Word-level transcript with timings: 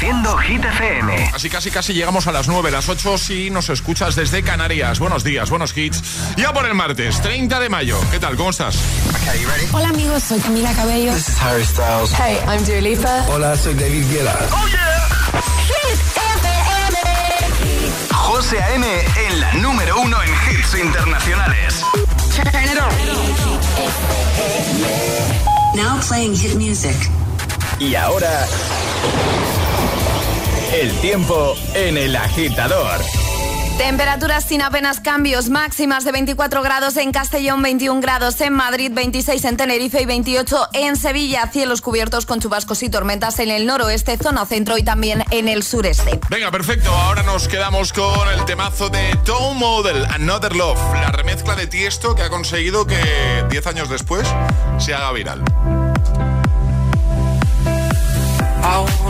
Reproduciendo 0.00 0.38
Hit 0.38 0.64
FM. 0.64 1.30
Así 1.34 1.50
casi 1.50 1.70
casi 1.70 1.92
llegamos 1.92 2.26
a 2.26 2.32
las 2.32 2.48
9, 2.48 2.70
las 2.70 2.88
8 2.88 3.18
si 3.18 3.50
nos 3.50 3.68
escuchas 3.68 4.16
desde 4.16 4.42
Canarias. 4.42 4.98
Buenos 4.98 5.24
días, 5.24 5.50
buenos 5.50 5.76
hits. 5.76 6.02
Ya 6.38 6.54
por 6.54 6.64
el 6.64 6.72
martes, 6.72 7.20
30 7.20 7.60
de 7.60 7.68
mayo. 7.68 8.00
¿Qué 8.10 8.18
tal? 8.18 8.34
¿Cómo 8.36 8.48
estás? 8.48 8.78
Hola 9.72 9.88
amigos, 9.88 10.22
soy 10.22 10.40
Camila 10.40 10.72
Cabello. 10.72 11.12
This 11.12 11.28
is 11.28 11.42
Harry 11.42 11.64
Styles. 11.66 12.12
Hey, 12.14 12.38
I'm 12.48 12.64
Dua 12.64 12.80
Lipa. 12.80 13.26
Hola, 13.28 13.54
soy 13.58 13.74
David 13.74 14.06
Guetta. 14.10 14.38
¡Oh, 14.50 14.66
yeah! 14.68 15.42
Hit 15.68 16.00
FM. 16.38 16.96
José 18.14 18.62
A.M. 18.62 18.86
en 19.28 19.40
la 19.40 19.52
número 19.54 20.00
uno 20.00 20.16
en 20.22 20.30
hits 20.30 20.74
internacionales. 20.76 21.84
Now 25.74 26.00
playing 26.08 26.34
hit 26.34 26.54
music. 26.54 26.96
Y 27.78 27.94
ahora, 27.94 28.46
el 30.72 30.92
tiempo 31.00 31.56
en 31.74 31.96
el 31.96 32.14
agitador. 32.14 33.00
Temperaturas 33.76 34.44
sin 34.44 34.60
apenas 34.60 35.00
cambios, 35.00 35.48
máximas 35.48 36.04
de 36.04 36.12
24 36.12 36.62
grados 36.62 36.96
en 36.98 37.12
Castellón, 37.12 37.62
21 37.62 38.00
grados 38.00 38.40
en 38.42 38.52
Madrid, 38.52 38.92
26 38.94 39.42
en 39.46 39.56
Tenerife 39.56 40.02
y 40.02 40.04
28 40.06 40.68
en 40.74 40.96
Sevilla. 40.96 41.48
Cielos 41.50 41.80
cubiertos 41.80 42.26
con 42.26 42.40
chubascos 42.40 42.82
y 42.82 42.90
tormentas 42.90 43.38
en 43.38 43.50
el 43.50 43.66
noroeste, 43.66 44.18
zona 44.18 44.44
centro 44.44 44.76
y 44.76 44.82
también 44.82 45.24
en 45.30 45.48
el 45.48 45.62
sureste. 45.62 46.20
Venga, 46.28 46.50
perfecto. 46.50 46.90
Ahora 46.94 47.22
nos 47.22 47.48
quedamos 47.48 47.92
con 47.92 48.28
el 48.28 48.44
temazo 48.44 48.90
de 48.90 49.16
Tom 49.24 49.56
Model, 49.56 50.04
Another 50.10 50.54
Love, 50.54 50.78
la 50.92 51.10
remezcla 51.10 51.56
de 51.56 51.66
Tiesto 51.66 52.14
que 52.14 52.22
ha 52.22 52.28
conseguido 52.28 52.86
que 52.86 53.00
10 53.48 53.66
años 53.66 53.88
después 53.88 54.28
se 54.78 54.94
haga 54.94 55.10
viral. 55.12 55.42
I 58.62 59.09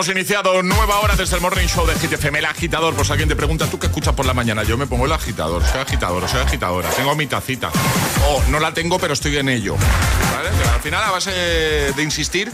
hemos 0.08 0.20
iniciado 0.20 0.62
nueva 0.62 1.00
hora 1.00 1.16
desde 1.16 1.36
el 1.36 1.42
Morning 1.42 1.66
Show 1.66 1.86
de 1.86 1.94
GTFM, 1.94 2.38
el 2.38 2.44
agitador. 2.46 2.94
Pues 2.94 3.10
alguien 3.10 3.28
te 3.28 3.36
pregunta, 3.36 3.66
¿tú 3.66 3.78
qué 3.78 3.88
escuchas 3.88 4.14
por 4.14 4.24
la 4.24 4.32
mañana? 4.32 4.62
Yo 4.62 4.78
me 4.78 4.86
pongo 4.86 5.04
el 5.04 5.12
agitador, 5.12 5.62
soy 5.66 5.80
agitador, 5.80 6.26
soy 6.28 6.40
agitadora. 6.40 6.88
Tengo 6.90 7.14
mi 7.14 7.26
tacita. 7.26 7.70
O 8.28 8.42
no 8.48 8.58
la 8.58 8.72
tengo, 8.72 8.98
pero 8.98 9.12
estoy 9.12 9.36
en 9.36 9.50
ello. 9.50 9.76
¿Vale? 9.76 10.48
Pero 10.56 10.70
al 10.72 10.80
final, 10.80 11.04
a 11.04 11.10
base 11.10 11.30
de 11.30 12.02
insistir, 12.02 12.50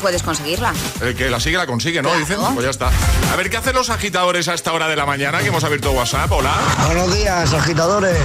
Puedes 0.00 0.22
conseguirla. 0.22 0.72
el 1.00 1.16
que 1.16 1.30
la 1.30 1.40
sigue 1.40 1.56
la 1.56 1.66
consigue, 1.66 2.00
¿no? 2.02 2.10
Claro. 2.10 2.20
Dicen, 2.24 2.38
pues 2.54 2.64
ya 2.64 2.70
está. 2.70 2.90
A 3.32 3.36
ver, 3.36 3.50
¿qué 3.50 3.56
hacen 3.56 3.74
los 3.74 3.90
agitadores 3.90 4.46
a 4.46 4.54
esta 4.54 4.72
hora 4.72 4.86
de 4.88 4.94
la 4.94 5.06
mañana? 5.06 5.38
Que 5.40 5.48
hemos 5.48 5.64
abierto 5.64 5.90
WhatsApp. 5.92 6.30
Hola. 6.30 6.52
Buenos 6.86 7.12
días, 7.16 7.52
agitadores. 7.54 8.20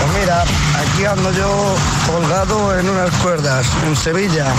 Pues 0.00 0.20
mira, 0.20 0.42
aquí 0.42 1.04
ando 1.06 1.32
yo 1.32 1.74
colgado 2.06 2.78
en 2.78 2.88
unas 2.88 3.10
cuerdas, 3.16 3.66
en 3.86 3.96
Sevilla. 3.96 4.52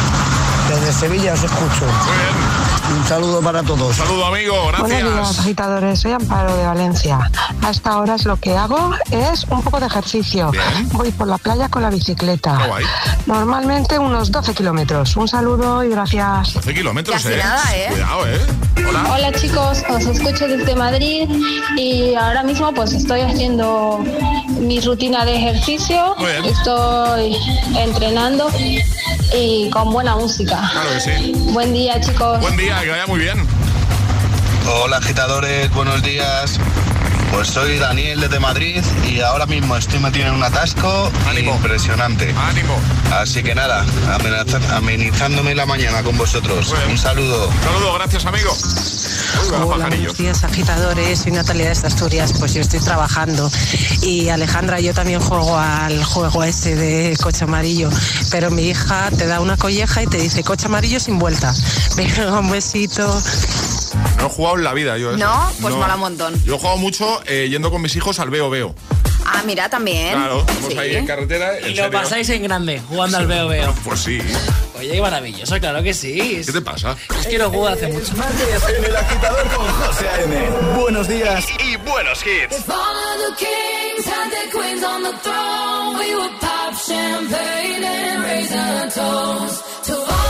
Desde 0.69 0.91
Sevilla 0.91 1.33
os 1.33 1.43
escucho. 1.43 1.85
Muy 1.85 2.17
bien. 2.17 2.62
Un 2.95 3.03
saludo 3.07 3.41
para 3.41 3.63
todos. 3.63 3.95
Saludo, 3.95 4.25
amigo. 4.27 4.55
Buenos 4.79 4.89
días, 4.89 5.39
agitadores. 5.39 5.99
Soy 5.99 6.11
Amparo 6.11 6.55
de 6.55 6.63
Valencia. 6.65 7.19
A 7.61 7.69
esta 7.69 7.97
hora 7.97 8.15
lo 8.23 8.37
que 8.37 8.55
hago 8.55 8.91
es 9.09 9.45
un 9.49 9.61
poco 9.63 9.79
de 9.79 9.87
ejercicio. 9.87 10.51
Bien. 10.51 10.89
Voy 10.89 11.11
por 11.11 11.27
la 11.27 11.37
playa 11.37 11.69
con 11.69 11.81
la 11.81 11.89
bicicleta. 11.89 12.59
Normalmente 13.25 13.97
unos 13.97 14.31
12 14.31 14.53
kilómetros. 14.53 15.15
Un 15.15 15.27
saludo 15.27 15.83
y 15.83 15.89
gracias. 15.89 16.53
12 16.53 16.73
kilómetros, 16.73 17.15
Casi 17.15 17.33
¿eh? 17.33 17.37
nada, 17.37 17.63
¿eh? 17.75 17.87
Cuidado, 17.89 18.27
¿eh? 18.27 18.41
Hola. 18.87 19.03
Hola 19.13 19.31
chicos, 19.33 19.83
os 19.89 20.05
escucho 20.05 20.47
desde 20.47 20.75
Madrid 20.75 21.27
y 21.77 22.13
ahora 22.15 22.43
mismo 22.43 22.73
pues 22.73 22.93
estoy 22.93 23.21
haciendo 23.21 24.03
mi 24.59 24.79
rutina 24.81 25.25
de 25.25 25.35
ejercicio, 25.37 26.15
Muy 26.17 26.31
bien. 26.31 26.45
estoy 26.45 27.35
entrenando 27.77 28.47
y 29.35 29.69
con 29.71 29.91
buena 29.91 30.15
música. 30.15 30.69
Claro 30.71 30.89
que 30.93 30.99
sí. 30.99 31.31
Buen 31.53 31.73
día 31.73 31.99
chicos. 31.99 32.39
Buen 32.41 32.57
día, 32.57 32.82
que 32.83 32.89
vaya 32.89 33.07
muy 33.07 33.19
bien. 33.19 33.37
Hola 34.67 34.97
agitadores, 34.97 35.71
buenos 35.73 36.01
días. 36.03 36.59
Pues 37.33 37.47
soy 37.47 37.79
Daniel 37.79 38.21
desde 38.21 38.39
Madrid 38.39 38.83
y 39.09 39.19
ahora 39.19 39.47
mismo 39.47 39.75
estoy 39.75 39.99
metido 39.99 40.27
en 40.27 40.35
un 40.35 40.43
atasco 40.43 41.11
impresionante. 41.35 42.33
Ánimo. 42.37 42.79
Así 43.11 43.41
que 43.41 43.55
nada, 43.55 43.85
amenizándome 44.71 45.55
la 45.55 45.65
mañana 45.65 46.03
con 46.03 46.15
vosotros. 46.17 46.73
Un 46.89 46.97
saludo. 46.97 47.47
Un 47.47 47.63
saludo, 47.63 47.93
gracias 47.95 48.25
amigo. 48.25 48.55
Hola, 49.65 49.87
buenos 49.87 50.17
días 50.17 50.43
agitadores, 50.43 51.19
soy 51.19 51.31
Natalia 51.31 51.65
de 51.65 51.71
Asturias, 51.71 52.33
pues 52.39 52.53
yo 52.53 52.61
estoy 52.61 52.79
trabajando 52.79 53.49
y 54.01 54.29
Alejandra, 54.29 54.79
yo 54.79 54.93
también 54.93 55.19
juego 55.19 55.57
al 55.57 56.03
juego 56.03 56.43
ese 56.43 56.75
de 56.75 57.17
coche 57.21 57.45
amarillo, 57.45 57.89
pero 58.29 58.51
mi 58.51 58.69
hija 58.69 59.09
te 59.11 59.25
da 59.25 59.41
una 59.41 59.57
colleja 59.57 60.03
y 60.03 60.07
te 60.07 60.17
dice 60.17 60.43
coche 60.43 60.67
amarillo 60.67 60.99
sin 60.99 61.17
vuelta. 61.17 61.53
Venga, 61.97 62.39
un 62.39 62.51
besito. 62.51 63.21
No 64.17 64.25
he 64.27 64.29
jugado 64.29 64.57
en 64.57 64.63
la 64.63 64.73
vida 64.73 64.97
yo. 64.97 65.17
¿No? 65.17 65.51
Pues 65.61 65.75
mola 65.75 65.95
un 65.95 66.01
montón. 66.01 66.43
Yo 66.45 66.55
he 66.55 66.57
jugado 66.57 66.77
mucho 66.77 67.21
eh, 67.25 67.47
yendo 67.49 67.71
con 67.71 67.81
mis 67.81 67.95
hijos 67.95 68.19
al 68.19 68.29
veo 68.29 68.49
veo. 68.49 68.75
Ah, 69.25 69.41
mira, 69.45 69.69
también. 69.69 70.13
Claro, 70.13 70.43
vamos 70.45 70.77
ahí 70.77 70.95
en 70.95 71.07
carretera. 71.07 71.59
y 71.67 71.75
lo 71.75 71.89
pasáis 71.89 72.29
en 72.29 72.43
grande, 72.43 72.81
jugando 72.87 73.17
al 73.17 73.27
veo 73.27 73.47
veo. 73.47 73.73
Pues 73.83 74.01
sí. 74.01 74.19
Oye, 74.77 74.91
qué 74.91 75.01
maravilloso, 75.01 75.59
claro 75.59 75.81
que 75.81 75.93
sí. 75.93 76.41
¿Qué 76.45 76.51
te 76.51 76.61
pasa? 76.61 76.95
Es 77.19 77.27
que 77.27 77.37
lo 77.37 77.49
juego 77.49 77.67
hace 77.67 77.87
mucho. 77.87 78.13
en 78.13 78.85
el 78.85 78.95
agitador 78.95 79.47
con 79.49 79.67
José 79.67 80.09
A.M. 80.09 80.49
Buenos 80.79 81.07
días 81.07 81.45
y, 81.59 81.77
buenos 81.77 82.19
hits. 82.25 82.57
If 82.57 82.69
all 82.69 82.75
of 82.75 83.37
the 83.37 83.45
kings 83.45 84.05
had 84.05 84.29
their 84.29 84.51
queens 84.51 84.83
on 84.83 85.03
the 85.03 85.13
throne, 85.23 85.97
we 85.99 86.15
would 86.15 86.39
pop 86.41 86.73
champagne 86.75 87.83
and 87.83 88.23
raise 88.23 88.51
a 88.51 88.89
toast 88.93 89.85
to 89.85 89.93
all 89.95 90.22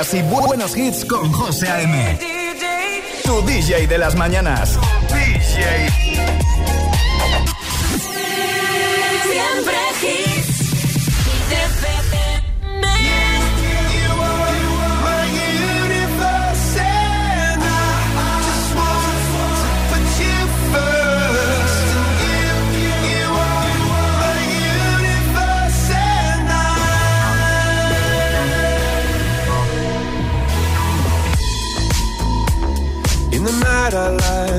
días 0.00 0.14
y 0.14 0.22
bu- 0.22 0.46
buenos 0.46 0.76
hits 0.76 1.04
con 1.04 1.30
José 1.32 1.68
A.M. 1.68 2.18
Tu 3.24 3.42
DJ 3.42 3.86
de 3.86 3.98
las 3.98 4.14
mañanas. 4.16 4.78
DJ. 5.08 6.09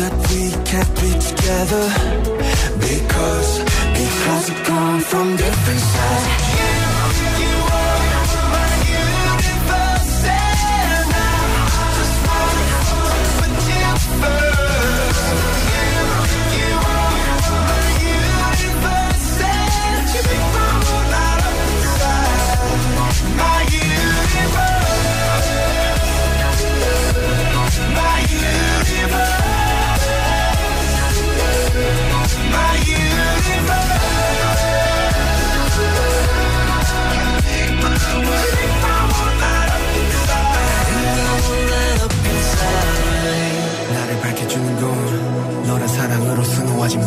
That 0.00 0.14
we 0.30 0.50
can't 0.64 0.94
be 1.00 1.10
together 1.28 1.84
Because, 2.78 3.58
because 4.00 4.50
we've 4.50 4.64
come 4.64 5.00
from 5.00 5.36
different 5.36 5.80
sides 5.80 6.49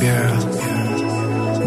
별 0.03 0.63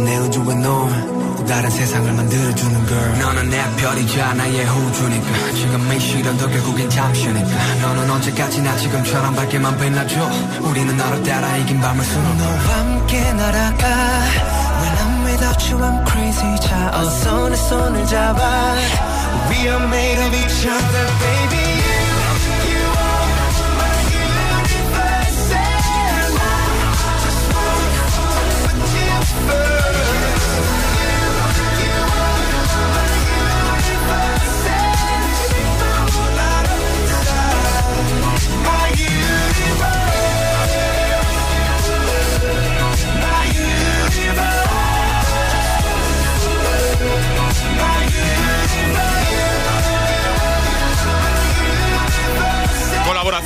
내 0.05 0.19
우주에 0.19 0.55
넌 0.57 1.47
다른 1.47 1.71
세상을 1.71 2.13
만들어주는 2.13 2.87
girl. 2.87 3.19
너는 3.19 3.49
내 3.51 3.63
별이자 3.77 4.35
나의 4.35 4.65
호주니까. 4.67 5.53
지금 5.55 5.93
이 5.93 6.01
시련도 6.01 6.49
결국엔 6.51 6.91
잠시니까. 6.91 7.75
너는 7.83 8.11
언제까지나 8.11 8.77
지금처럼 8.77 9.35
밝게만 9.35 9.79
빛나줘? 9.79 10.31
우리는 10.61 10.97
너를 10.97 11.23
따라 11.23 11.57
이긴 11.57 11.81
밤을 11.81 12.05
수놓 12.05 12.37
너와 12.37 12.53
함께 12.53 13.33
날아가. 13.33 13.87
When 14.83 14.97
I'm 14.99 15.27
without 15.27 15.73
you 15.73 15.83
I'm 15.83 16.07
crazy. 16.11 16.57
자 16.61 16.91
어서 16.93 17.49
내 17.49 17.57
손을 17.57 18.07
잡아. 18.07 18.75
We 19.51 19.69
are 19.69 19.85
made 19.87 20.21
of 20.27 20.37
each 20.37 20.67
other 20.69 21.07
baby 21.21 21.76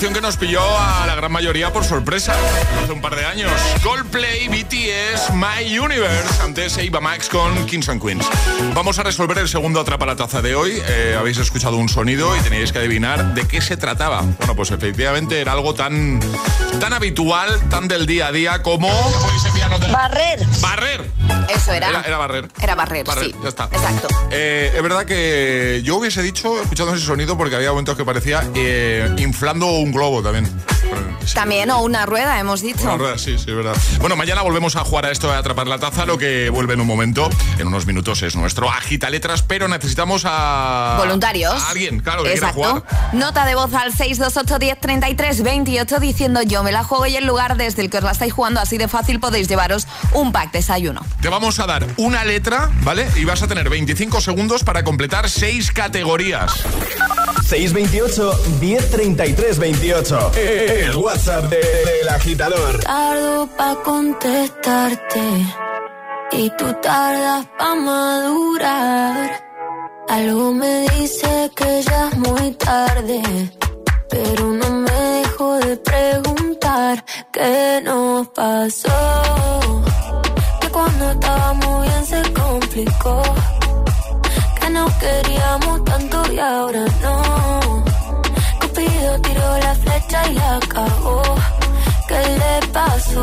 Que 0.00 0.20
nos 0.22 0.38
pilló 0.38 0.62
a 0.62 1.06
la 1.06 1.14
gran 1.14 1.30
mayoría 1.30 1.72
por 1.72 1.84
sorpresa 1.84 2.34
hace 2.82 2.90
un 2.90 3.02
par 3.02 3.14
de 3.14 3.24
años. 3.26 3.52
Coldplay, 3.82 4.48
BTS, 4.48 5.34
My 5.34 5.78
Universe. 5.78 6.42
Antes 6.42 6.78
Eva 6.78 7.00
Max 7.00 7.28
con 7.28 7.66
Kings 7.66 7.88
and 7.90 8.02
Queens. 8.02 8.26
Vamos 8.74 8.98
a 8.98 9.02
resolver 9.02 9.36
el 9.38 9.48
segundo 9.48 9.78
atrapa 9.78 10.06
la 10.06 10.16
taza 10.16 10.40
de 10.42 10.54
hoy. 10.54 10.82
Eh, 10.88 11.16
habéis 11.18 11.36
escuchado 11.36 11.76
un 11.76 11.88
sonido 11.88 12.34
y 12.34 12.40
tenéis 12.40 12.72
que 12.72 12.78
adivinar 12.78 13.34
de 13.34 13.46
qué 13.46 13.60
se 13.60 13.76
trataba. 13.76 14.22
Bueno, 14.38 14.56
pues 14.56 14.70
efectivamente 14.70 15.38
era 15.40 15.52
algo 15.52 15.74
tan, 15.74 16.18
tan 16.80 16.92
habitual, 16.94 17.60
tan 17.68 17.86
del 17.86 18.06
día 18.06 18.28
a 18.28 18.32
día 18.32 18.62
como. 18.62 18.88
Barrer. 19.92 20.40
Barrer. 20.60 21.10
Eso 21.54 21.72
era. 21.72 21.90
Era, 21.90 22.02
era 22.02 22.16
barrer. 22.18 22.48
Era 22.60 22.74
barrer, 22.74 23.04
Barrer, 23.04 23.26
sí. 23.26 23.34
ya 23.42 23.48
está. 23.48 23.64
Exacto. 23.70 24.08
Eh, 24.30 24.72
es 24.74 24.82
verdad 24.82 25.04
que 25.04 25.82
yo 25.84 25.96
hubiese 25.96 26.22
dicho, 26.22 26.60
escuchando 26.60 26.94
ese 26.94 27.04
sonido, 27.04 27.36
porque 27.36 27.54
había 27.56 27.70
momentos 27.70 27.96
que 27.96 28.04
parecía 28.04 28.42
eh, 28.54 29.14
inflando 29.18 29.66
un 29.66 29.89
globo 29.92 30.22
también. 30.22 30.46
También, 31.34 31.70
o 31.70 31.82
una 31.82 32.06
rueda, 32.06 32.38
hemos 32.38 32.62
dicho. 32.62 32.82
Una 32.82 32.96
rueda, 32.96 33.18
sí, 33.18 33.36
sí, 33.38 33.50
es 33.50 33.56
verdad. 33.56 33.76
Bueno, 34.00 34.16
mañana 34.16 34.42
volvemos 34.42 34.76
a 34.76 34.84
jugar 34.84 35.06
a 35.06 35.10
esto 35.10 35.28
de 35.30 35.36
atrapar 35.36 35.66
la 35.66 35.78
taza. 35.78 36.06
Lo 36.06 36.18
que 36.18 36.50
vuelve 36.50 36.74
en 36.74 36.80
un 36.80 36.86
momento, 36.86 37.30
en 37.58 37.66
unos 37.66 37.86
minutos, 37.86 38.22
es 38.22 38.36
nuestro 38.36 38.70
agita 38.70 39.10
letras, 39.10 39.42
pero 39.42 39.68
necesitamos 39.68 40.22
a. 40.26 40.96
Voluntarios. 40.98 41.52
A 41.54 41.70
alguien, 41.70 42.00
claro, 42.00 42.22
que 42.22 42.32
quiera 42.32 42.48
Exacto. 42.48 42.82
jugar. 42.82 43.12
Nota 43.12 43.46
de 43.46 43.54
voz 43.54 43.72
al 43.74 43.92
628 43.92 44.58
10 44.58 44.80
33 44.80 45.42
28 45.42 46.00
diciendo 46.00 46.42
yo 46.42 46.62
me 46.62 46.72
la 46.72 46.84
juego 46.84 47.06
y 47.06 47.16
el 47.16 47.26
lugar 47.26 47.56
desde 47.56 47.82
el 47.82 47.90
que 47.90 47.98
os 47.98 48.04
la 48.04 48.12
estáis 48.12 48.32
jugando 48.32 48.60
así 48.60 48.78
de 48.78 48.88
fácil 48.88 49.20
podéis 49.20 49.48
llevaros 49.48 49.86
un 50.12 50.32
pack 50.32 50.52
desayuno. 50.52 51.04
Te 51.20 51.28
vamos 51.28 51.58
a 51.60 51.66
dar 51.66 51.86
una 51.96 52.24
letra, 52.24 52.70
¿vale? 52.82 53.06
Y 53.16 53.24
vas 53.24 53.42
a 53.42 53.48
tener 53.48 53.68
25 53.68 54.20
segundos 54.20 54.64
para 54.64 54.84
completar 54.84 55.28
seis 55.28 55.70
categorías. 55.70 56.52
628 57.46 58.40
1033 58.60 59.58
28. 59.58 60.32
El 60.36 60.92
WhatsApp 61.10 61.44
de- 61.50 62.08
agitador. 62.18 62.78
Tardo 62.84 63.48
pa' 63.56 63.74
contestarte 63.82 65.24
y 66.32 66.50
tú 66.58 66.66
tardas 66.82 67.46
pa' 67.58 67.74
madurar. 67.74 69.16
Algo 70.08 70.52
me 70.52 70.74
dice 70.94 71.50
que 71.56 71.82
ya 71.82 72.08
es 72.10 72.16
muy 72.18 72.46
tarde, 72.52 73.22
pero 74.08 74.44
no 74.60 74.70
me 74.84 74.98
dejo 75.18 75.48
de 75.66 75.76
preguntar 75.78 77.04
qué 77.32 77.80
nos 77.82 78.28
pasó. 78.28 78.98
Que 80.60 80.68
cuando 80.68 81.10
estábamos 81.10 81.82
bien 81.86 82.06
se 82.06 82.22
complicó, 82.32 83.22
que 84.60 84.70
nos 84.70 84.92
queríamos 85.02 85.84
tanto 85.84 86.32
y 86.32 86.38
ahora 86.38 86.84
no. 87.02 87.59
Cupido 88.70 89.20
tiró 89.22 89.58
la 89.58 89.74
flecha 89.74 90.28
y 90.28 90.34
la 90.34 90.60
cagó. 90.68 91.22
¿Qué 92.06 92.20
le 92.40 92.68
pasó? 92.68 93.22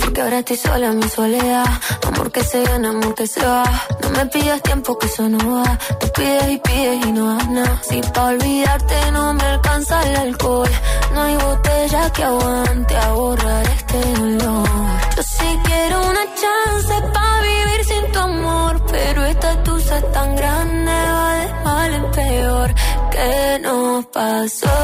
Porque 0.00 0.22
ahora 0.22 0.38
estoy 0.38 0.56
sola 0.56 0.86
en 0.86 0.98
mi 0.98 1.08
soledad. 1.08 1.66
Amor 2.06 2.32
que 2.32 2.42
se 2.42 2.62
gana, 2.62 2.88
amor 2.90 3.14
que 3.14 3.26
se 3.26 3.44
va. 3.44 3.64
No 4.02 4.10
me 4.10 4.26
pidas 4.26 4.62
tiempo 4.62 4.96
que 4.98 5.06
eso 5.06 5.28
no 5.28 5.38
va. 5.54 5.78
Tú 6.00 6.06
pides 6.14 6.48
y 6.48 6.58
pides 6.58 7.06
y 7.06 7.12
no 7.12 7.34
das 7.36 7.48
nada. 7.48 7.82
Si 7.82 8.00
pa' 8.00 8.24
olvidarte 8.24 9.12
no 9.12 9.34
me 9.34 9.44
alcanza 9.44 10.02
el 10.08 10.16
alcohol. 10.16 10.70
No 11.12 11.22
hay 11.22 11.34
botella 11.36 12.10
que 12.10 12.24
aguante 12.24 12.96
a 12.96 13.12
borrar 13.12 13.66
este 13.66 14.00
dolor. 14.14 14.68
Yo 15.16 15.22
sí 15.22 15.58
quiero 15.64 16.00
una 16.10 16.24
chance 16.40 16.94
pa' 17.12 17.40
vivir 17.42 17.84
sin 17.84 18.12
tu 18.12 18.18
amor. 18.18 18.82
Pero 18.90 19.24
esta 19.26 19.62
tusa 19.62 19.98
es 19.98 20.12
tan 20.12 20.36
grande, 20.36 20.92
va 20.92 21.32
de 21.34 21.64
mal 21.64 21.94
en 21.94 22.10
peor. 22.12 22.74
¿Qué 23.18 23.58
nos 23.62 24.06
pasó? 24.06 24.76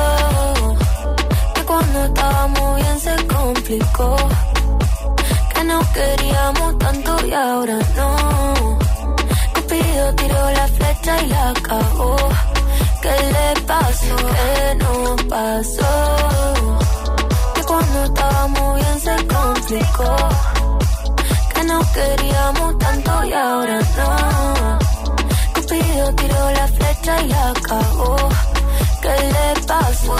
que 1.54 1.62
cuando 1.64 2.04
estábamos 2.04 2.76
bien 2.80 2.98
se 2.98 3.14
complicó. 3.26 4.16
Que 5.54 5.62
nos 5.62 5.86
queríamos 5.98 6.78
tanto 6.78 7.26
y 7.26 7.32
ahora 7.32 7.78
no. 7.96 8.78
Cupido 9.54 10.14
tiró 10.16 10.50
la 10.50 10.66
flecha 10.66 11.22
y 11.22 11.26
la 11.28 11.54
cagó. 11.62 12.16
¿Qué 13.02 13.16
le 13.36 13.60
pasó? 13.68 14.16
¿Qué 14.34 14.74
nos 14.82 15.22
pasó? 15.34 15.92
Que 17.54 17.62
cuando 17.62 18.04
estábamos 18.04 18.76
bien 18.80 18.98
se 19.06 19.16
complicó. 19.28 20.16
Que 21.54 21.62
nos 21.62 21.86
queríamos 21.86 22.78
tanto 22.78 23.24
y 23.26 23.32
ahora 23.32 23.78
no. 23.98 24.78
Cupido 25.54 26.14
tiró 26.16 26.50
la 26.50 26.66
flecha 26.66 26.83
y 27.06 27.28
la 27.28 27.52
cagó. 27.62 28.16
¿Qué 29.02 29.08
le 29.08 29.60
pasó? 29.66 30.16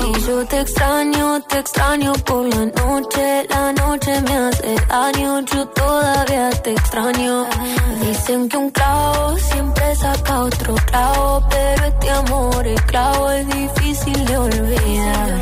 Si 0.00 0.26
yo 0.26 0.46
te 0.46 0.60
extraño, 0.60 1.40
te 1.42 1.58
extraño 1.58 2.12
por 2.24 2.44
la 2.46 2.64
noche. 2.66 3.46
La 3.48 3.72
noche 3.72 4.20
me 4.22 4.36
hace 4.36 4.74
daño, 4.88 5.40
yo 5.40 5.66
todavía 5.68 6.50
te 6.62 6.72
extraño. 6.72 7.46
Dicen 8.00 8.48
que 8.48 8.56
un 8.56 8.70
clavo 8.70 9.36
siempre 9.38 9.94
saca 9.96 10.40
otro 10.40 10.74
clavo, 10.90 11.42
pero 11.50 11.84
este 11.84 12.10
amor 12.10 12.66
es 12.66 12.82
clavo, 12.82 13.30
es 13.30 13.46
difícil 13.48 14.24
de 14.26 14.36
olvidar. 14.36 15.40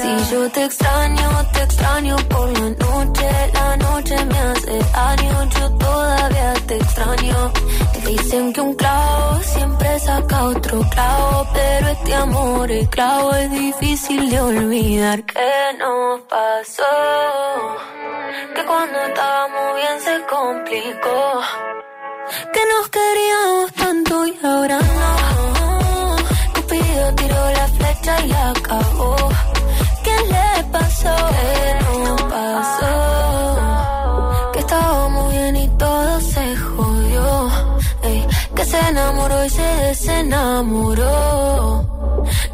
Si 0.00 0.32
yo 0.32 0.50
te 0.50 0.64
extraño, 0.64 1.28
te 1.52 1.62
extraño 1.62 2.16
por 2.28 2.48
la 2.50 2.70
noche. 2.70 3.28
La 3.54 3.76
noche 3.76 4.24
me 4.24 4.38
hace 4.38 4.78
daño, 4.92 5.48
yo 5.58 5.70
todavía 5.78 6.54
te 6.66 6.76
extraño. 6.76 7.52
Dicen 8.06 8.52
que 8.52 8.60
un 8.60 8.74
clavo 8.74 9.40
siempre 9.42 9.98
saca 9.98 10.44
otro 10.44 10.80
clavo, 10.90 11.46
pero 11.54 11.88
este 11.88 12.14
amor 12.14 12.70
es 12.70 12.88
clavo, 12.88 13.34
es 13.34 13.50
difícil 13.54 14.30
de 14.30 14.40
olvidar. 14.40 15.24
¿Qué 15.24 15.76
nos 15.78 16.20
pasó? 16.22 17.76
Que 18.54 18.64
cuando 18.64 18.98
estábamos 19.00 19.76
bien 19.76 20.00
se 20.00 20.26
complicó. 20.26 21.40
Que 22.52 22.60
nos 22.72 22.88
queríamos 22.88 23.72
tanto 23.74 24.26
y 24.26 24.38
ahora 24.44 24.78
no. 24.78 26.16
Cupido 26.54 27.14
tiró 27.14 27.50
la 27.58 27.68
flecha 27.68 28.20
y 28.24 28.28
la 28.28 28.52
cagó. 28.62 29.16
¿Qué 30.04 30.16
le 30.32 30.64
pasó? 30.72 31.14
¿Qué 31.34 31.84
nos 31.84 32.22
pasó? 32.22 33.03
Y 39.44 39.48
se 39.50 39.62
desenamoró. 39.62 41.04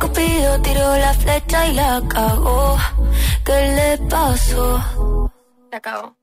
Cupido 0.01 0.61
tiró 0.63 0.97
la 0.97 1.15
flecha 1.15 1.67
y 1.69 1.75
la 1.75 2.03
cagó. 2.09 2.77
¿Qué 3.45 3.53
le 3.53 3.99
pasó? 4.09 4.83
Se 5.71 5.77
acabó. 5.77 6.17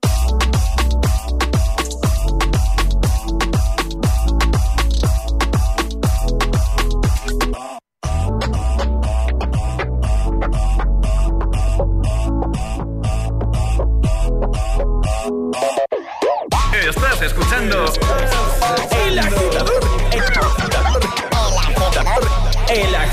Estás 16.89 17.21
escuchando 17.21 17.85
El 19.05 19.19
Agitador. 19.19 19.66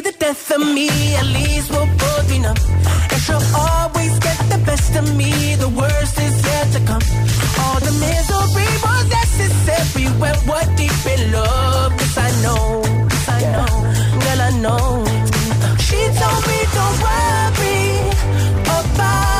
the 0.00 0.12
death 0.12 0.50
of 0.50 0.60
me. 0.60 0.88
At 1.16 1.26
least 1.26 1.70
we'll 1.70 1.86
both 1.86 2.28
be 2.28 2.38
numb. 2.38 2.56
And 3.12 3.20
she'll 3.24 3.48
always 3.56 4.18
get 4.18 4.38
the 4.52 4.60
best 4.64 4.94
of 4.96 5.06
me. 5.16 5.54
The 5.56 5.68
worst 5.68 6.18
is 6.18 6.34
yet 6.44 6.72
to 6.74 6.80
come. 6.90 7.04
All 7.62 7.78
the 7.80 7.94
misery 8.06 8.70
was 8.84 9.04
necessary 9.20 10.06
when 10.20 10.36
we're 10.48 10.68
deep 10.76 11.02
in 11.14 11.32
love. 11.32 11.92
Cause 11.98 12.16
I 12.18 12.30
know, 12.44 12.82
cause 13.10 13.28
I 13.28 13.40
know, 13.54 13.70
girl, 14.22 14.40
I 14.48 14.50
know. 14.64 14.86
She 15.86 16.00
told 16.20 16.42
me 16.50 16.58
don't 16.76 16.96
worry 17.06 17.84
about 18.78 19.33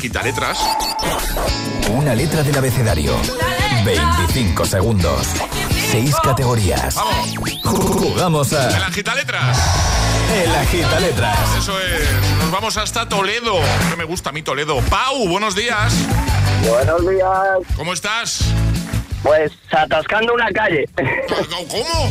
agita 0.00 0.22
letras. 0.22 0.58
Una 1.90 2.14
letra 2.14 2.42
del 2.42 2.56
abecedario. 2.56 3.12
25 3.84 4.64
segundos. 4.64 5.26
6 5.90 6.16
categorías. 6.22 6.96
Jugamos 7.62 8.50
El 8.52 8.58
a 8.58 8.86
agita 8.86 9.14
letras. 9.14 9.58
El 10.42 10.54
Agita 10.54 11.00
Letras. 11.00 11.38
Eso 11.58 11.78
es. 11.78 12.08
Nos 12.38 12.50
vamos 12.50 12.78
hasta 12.78 13.06
Toledo. 13.10 13.60
Que 13.90 13.96
me 13.96 14.04
gusta 14.04 14.30
a 14.30 14.32
mí 14.32 14.42
Toledo. 14.42 14.80
Pau, 14.88 15.28
buenos 15.28 15.54
días. 15.54 15.92
Buenos 16.66 17.02
días. 17.02 17.76
¿Cómo 17.76 17.92
estás? 17.92 18.40
Pues 19.22 19.52
atascando 19.70 20.32
una 20.32 20.50
calle. 20.50 20.88
¿Cómo? 21.68 22.10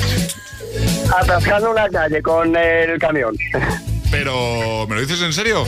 Atascando 1.18 1.72
una 1.72 1.90
calle 1.90 2.22
con 2.22 2.56
el 2.56 3.00
camión. 3.00 3.36
Pero, 4.12 4.86
¿me 4.88 4.96
lo 4.96 5.02
dices 5.02 5.22
en 5.22 5.34
serio? 5.34 5.66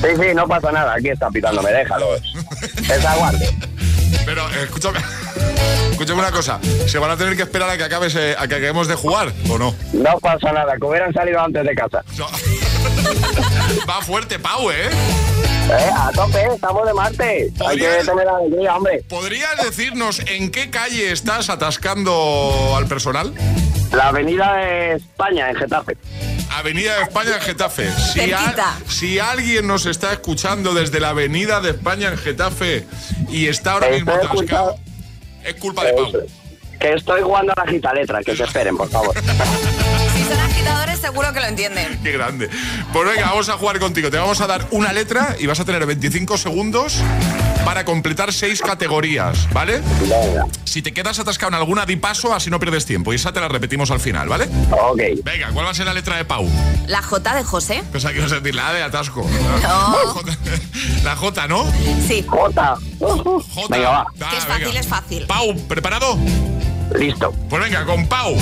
Sí, 0.00 0.08
sí, 0.20 0.34
no 0.34 0.46
pasa 0.46 0.72
nada. 0.72 0.94
Aquí 0.94 1.08
está 1.08 1.30
pitándome, 1.30 1.70
déjalo. 1.72 2.14
Es 2.76 3.04
aguarde. 3.04 3.48
Pero, 4.24 4.48
eh, 4.50 4.64
escúchame. 4.64 5.00
Escúchame 5.90 6.20
una 6.20 6.30
cosa. 6.30 6.58
¿Se 6.86 6.98
van 6.98 7.10
a 7.10 7.16
tener 7.16 7.36
que 7.36 7.42
esperar 7.42 7.70
a 7.70 7.76
que 7.76 7.84
acabes, 7.84 8.14
eh, 8.16 8.34
a 8.38 8.46
que 8.46 8.56
acabemos 8.56 8.88
de 8.88 8.94
jugar 8.94 9.32
o 9.48 9.58
no? 9.58 9.74
No 9.92 10.18
pasa 10.20 10.52
nada, 10.52 10.74
que 10.76 10.84
hubieran 10.84 11.12
salido 11.12 11.40
antes 11.40 11.64
de 11.64 11.74
casa. 11.74 12.02
Va 13.88 14.02
fuerte, 14.02 14.38
Pau, 14.38 14.70
¿eh? 14.70 14.88
Eh, 15.70 15.90
a 15.96 16.10
tope, 16.12 16.44
estamos 16.52 16.86
de 16.86 16.94
Marte. 16.94 17.52
Hay 17.66 17.78
que 17.78 17.88
tener 18.04 18.28
alegría, 18.28 18.76
hombre. 18.76 19.02
¿Podrías 19.08 19.56
decirnos 19.62 20.20
en 20.26 20.50
qué 20.50 20.68
calle 20.68 21.10
estás 21.12 21.48
atascando 21.48 22.74
al 22.76 22.86
personal? 22.86 23.32
La 23.92 24.08
avenida 24.08 24.54
de 24.56 24.92
España, 24.94 25.48
en 25.50 25.56
Getafe. 25.56 25.96
Avenida 26.50 26.96
de 26.96 27.02
España 27.04 27.34
en 27.36 27.40
Getafe. 27.40 27.90
Si, 27.92 28.32
a- 28.32 28.38
Cerquita. 28.38 28.78
si 28.88 29.18
alguien 29.18 29.66
nos 29.66 29.86
está 29.86 30.12
escuchando 30.12 30.72
desde 30.74 31.00
la 31.00 31.10
Avenida 31.10 31.60
de 31.60 31.70
España 31.70 32.08
en 32.08 32.18
Getafe 32.18 32.86
y 33.30 33.48
está 33.48 33.72
ahora 33.72 33.88
mismo 33.90 34.12
atascado, 34.12 34.76
es 35.44 35.54
culpa 35.54 35.84
de 35.84 35.92
Pau. 35.94 36.12
Que 36.80 36.92
estoy 36.94 37.22
jugando 37.22 37.52
a 37.56 37.64
la 37.64 37.70
gita 37.70 37.92
letra, 37.92 38.22
que 38.22 38.36
se 38.36 38.44
esperen, 38.44 38.76
por 38.76 38.88
favor. 38.90 39.14
Si 40.24 40.30
son 40.30 40.40
agitadores, 40.40 40.98
seguro 41.00 41.32
que 41.32 41.40
lo 41.40 41.46
entienden. 41.46 41.98
Qué 42.02 42.12
grande. 42.12 42.48
Pues 42.92 43.08
venga, 43.08 43.28
vamos 43.28 43.48
a 43.48 43.52
jugar 43.58 43.78
contigo. 43.78 44.10
Te 44.10 44.16
vamos 44.16 44.40
a 44.40 44.46
dar 44.46 44.66
una 44.70 44.92
letra 44.92 45.36
y 45.38 45.46
vas 45.46 45.60
a 45.60 45.64
tener 45.64 45.84
25 45.84 46.38
segundos 46.38 46.96
para 47.64 47.84
completar 47.84 48.32
seis 48.32 48.60
categorías, 48.60 49.48
¿vale? 49.52 49.80
Si 50.64 50.82
te 50.82 50.92
quedas 50.92 51.18
atascado 51.18 51.48
en 51.50 51.54
alguna, 51.54 51.86
di 51.86 51.96
paso, 51.96 52.34
así 52.34 52.50
no 52.50 52.58
pierdes 52.60 52.84
tiempo. 52.86 53.12
Y 53.12 53.16
esa 53.16 53.32
te 53.32 53.40
la 53.40 53.48
repetimos 53.48 53.90
al 53.90 54.00
final, 54.00 54.28
¿vale? 54.28 54.44
Ok. 54.70 55.00
Venga, 55.24 55.50
¿cuál 55.52 55.66
va 55.66 55.70
a 55.70 55.74
ser 55.74 55.86
la 55.86 55.94
letra 55.94 56.16
de 56.16 56.24
Pau? 56.24 56.48
La 56.86 57.02
J 57.02 57.34
de 57.34 57.44
José. 57.44 57.82
Pensaba 57.92 58.12
que 58.12 58.18
ibas 58.20 58.32
a 58.32 58.36
decir 58.40 58.54
la 58.54 58.68
A 58.68 58.74
de 58.74 58.82
atasco. 58.82 59.26
No. 59.62 60.14
La 61.04 61.16
J, 61.16 61.48
¿no? 61.48 61.70
Sí. 62.08 62.24
J. 62.26 62.76
J. 62.98 63.66
Venga, 63.70 63.88
va. 63.90 64.06
Ah, 64.20 64.30
Que 64.30 64.36
es 64.38 64.46
venga. 64.46 64.58
fácil, 64.58 64.76
es 64.76 64.86
fácil. 64.86 65.26
Pau, 65.26 65.54
¿preparado? 65.68 66.18
Listo. 66.92 67.32
Pues 67.48 67.62
venga, 67.62 67.84
con 67.84 68.06
Pau, 68.06 68.36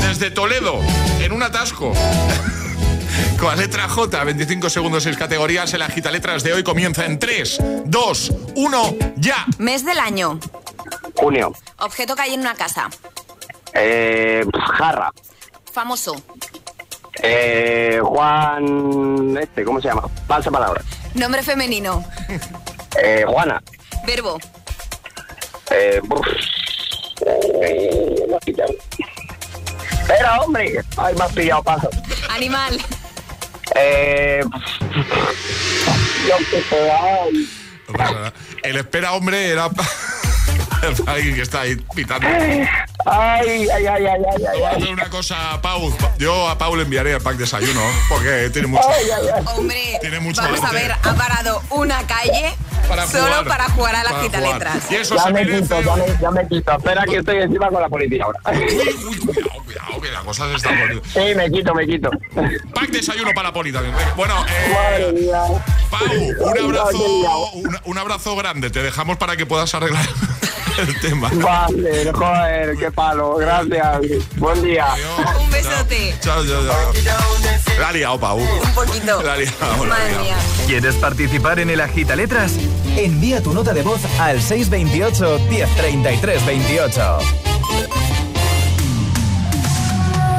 desde 0.00 0.30
Toledo, 0.30 0.80
en 1.20 1.32
un 1.32 1.42
atasco. 1.42 1.92
con 3.38 3.48
la 3.48 3.56
letra 3.56 3.88
J, 3.88 4.24
25 4.24 4.70
segundos, 4.70 5.02
6 5.04 5.16
categorías. 5.16 5.72
El 5.74 5.82
agita 5.82 6.10
letras 6.10 6.42
de 6.42 6.52
hoy 6.52 6.62
comienza 6.62 7.04
en 7.04 7.18
3, 7.18 7.60
2, 7.86 8.32
1, 8.56 8.94
ya. 9.16 9.46
Mes 9.58 9.84
del 9.84 9.98
año. 9.98 10.38
Junio. 11.16 11.52
Objeto 11.78 12.16
que 12.16 12.22
hay 12.22 12.34
en 12.34 12.40
una 12.40 12.54
casa. 12.54 12.88
Eh, 13.74 14.44
jarra. 14.76 15.10
Famoso. 15.72 16.22
Eh, 17.22 18.00
Juan... 18.02 19.36
Este, 19.40 19.64
¿cómo 19.64 19.80
se 19.80 19.88
llama? 19.88 20.08
Falsa 20.26 20.50
palabra. 20.50 20.82
Nombre 21.14 21.42
femenino. 21.42 22.04
Eh, 23.02 23.24
Juana. 23.26 23.62
Verbo. 24.06 24.38
Eh. 25.70 26.00
Eh, 27.26 28.26
pillado. 28.44 28.74
Espera, 30.02 30.40
hombre. 30.40 30.84
Ay, 30.96 31.14
me 31.14 31.24
has 31.24 31.32
pillado 31.32 31.62
paso. 31.62 31.90
Animal. 32.30 32.80
Eh. 33.74 34.44
No 37.88 37.96
pasa. 37.96 38.32
El 38.62 38.76
espera 38.76 39.12
hombre 39.12 39.50
era 39.50 39.68
alguien 41.06 41.34
que 41.34 41.42
está 41.42 41.62
ahí 41.62 41.76
pitando. 41.94 42.26
Ay, 42.26 42.66
ay, 43.06 43.68
ay, 43.70 43.86
ay, 43.86 44.06
ay, 44.06 44.24
ay, 44.26 44.44
ay. 44.52 44.76
hacer 44.76 44.92
una 44.92 45.08
cosa 45.10 45.54
a 45.54 45.62
Pau. 45.62 45.94
Yo 46.18 46.48
a 46.48 46.58
Pau 46.58 46.76
le 46.76 46.82
enviaré 46.82 47.12
el 47.12 47.20
pack 47.20 47.36
desayuno 47.36 47.80
porque 48.08 48.50
tiene 48.52 48.68
mucho. 48.68 48.88
Ay, 48.88 49.06
ay, 49.10 49.28
ay. 49.34 49.44
Hombre, 49.46 49.98
Tiene 50.00 50.20
mucho 50.20 50.42
vamos 50.42 50.62
a 50.64 50.72
ver, 50.72 50.92
ha 50.92 51.14
parado 51.14 51.62
una 51.70 52.06
calle 52.06 52.54
Para 52.88 53.06
solo 53.06 53.24
jugar. 53.24 53.44
para 53.46 53.68
jugar 53.70 53.96
a 53.96 54.04
la 54.04 54.10
Para 54.10 54.22
gita 54.22 54.38
jugar. 54.38 54.52
letras. 54.54 54.90
Y 54.90 54.94
eso 54.96 55.14
Ya 55.16 55.22
se 55.22 55.32
me 55.32 55.44
merece. 55.44 55.62
quito, 55.62 55.80
ya 55.82 55.96
me, 55.96 56.04
ya 56.20 56.30
me 56.30 56.48
quito. 56.48 56.72
Espera 56.72 57.04
que 57.04 57.16
estoy 57.16 57.36
encima 57.38 57.68
con 57.68 57.80
la 57.82 57.88
policía 57.88 58.24
ahora. 58.24 58.40
Uy, 58.52 58.58
uy, 58.60 59.16
cuidado, 59.18 59.62
cuidado, 59.64 60.00
que 60.00 60.10
la 60.10 60.20
cosa 60.20 60.48
se 60.48 60.54
está 60.56 60.68
poniendo. 60.70 61.02
Sí, 61.04 61.34
me 61.34 61.50
quito, 61.50 61.74
me 61.74 61.86
quito. 61.86 62.10
Pack 62.74 62.90
desayuno 62.90 63.30
para 63.34 63.48
la 63.48 63.54
poli 63.54 63.72
también. 63.72 63.94
Bueno, 64.16 64.34
eh. 64.48 65.32
Pau, 65.90 66.00
un 66.40 66.58
abrazo, 66.76 67.50
un 67.84 67.98
abrazo 67.98 68.36
grande. 68.36 68.70
Te 68.70 68.82
dejamos 68.82 69.16
para 69.16 69.36
que 69.36 69.46
puedas 69.46 69.74
arreglar 69.74 70.04
el 70.78 71.00
tema. 71.00 71.30
Vale, 71.34 72.12
joder, 72.12 72.76
qué 72.78 72.90
palo. 72.90 73.36
Gracias. 73.36 74.00
Buen 74.36 74.62
día. 74.62 74.92
Adiós. 74.92 75.20
Un 75.40 75.50
besote. 75.50 76.14
Chao, 76.20 76.44
chao, 76.46 76.62
chao. 76.66 77.51
La 77.78 77.88
ha 77.88 77.92
liado, 77.92 78.18
Pau. 78.18 78.38
Un 78.38 78.74
poquito. 78.74 79.22
La 79.22 79.32
ha 79.34 79.36
liado, 79.36 79.56
la 79.60 79.72
ha 79.72 79.76
Madre 79.88 80.08
liado. 80.10 80.24
mía. 80.24 80.36
¿Quieres 80.66 80.94
participar 80.96 81.58
en 81.60 81.70
el 81.70 81.80
agita 81.80 82.14
letras? 82.16 82.54
Envía 82.96 83.42
tu 83.42 83.52
nota 83.52 83.72
de 83.72 83.82
voz 83.82 84.00
al 84.20 84.40
628 84.40 85.40
1033 85.50 86.46
28. 86.46 87.18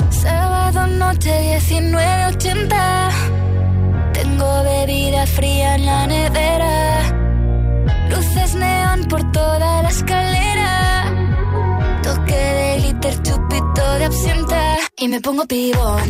Sábado 0.09 0.87
noche 0.87 1.59
19.80 1.59 3.09
Tengo 4.13 4.63
bebida 4.63 5.25
fría 5.27 5.75
en 5.75 5.85
la 5.85 6.07
nevera 6.07 7.01
Luces 8.09 8.55
neón 8.55 9.05
por 9.05 9.29
toda 9.31 9.81
la 9.83 9.89
escalera 9.89 11.05
Toque 12.03 12.35
de 12.35 12.77
glitter, 12.81 13.21
chupito 13.23 13.93
de 13.99 14.05
absenta 14.05 14.77
Y 14.97 15.07
me 15.07 15.19
pongo 15.19 15.45
pibón 15.45 16.09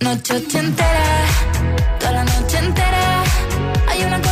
Noche 0.00 0.34
ochentera, 0.34 1.04
toda 2.00 2.12
la 2.12 2.24
noche 2.24 2.58
entera. 2.58 3.22
Hay 3.88 4.02
una 4.02 4.20
cola 4.20 4.31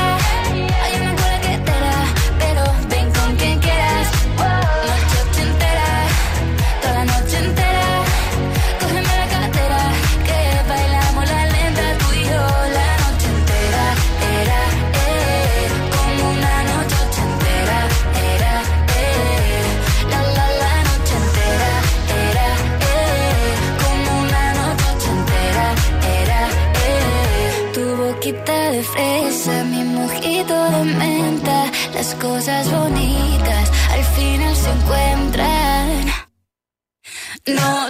Noche 37.47 37.80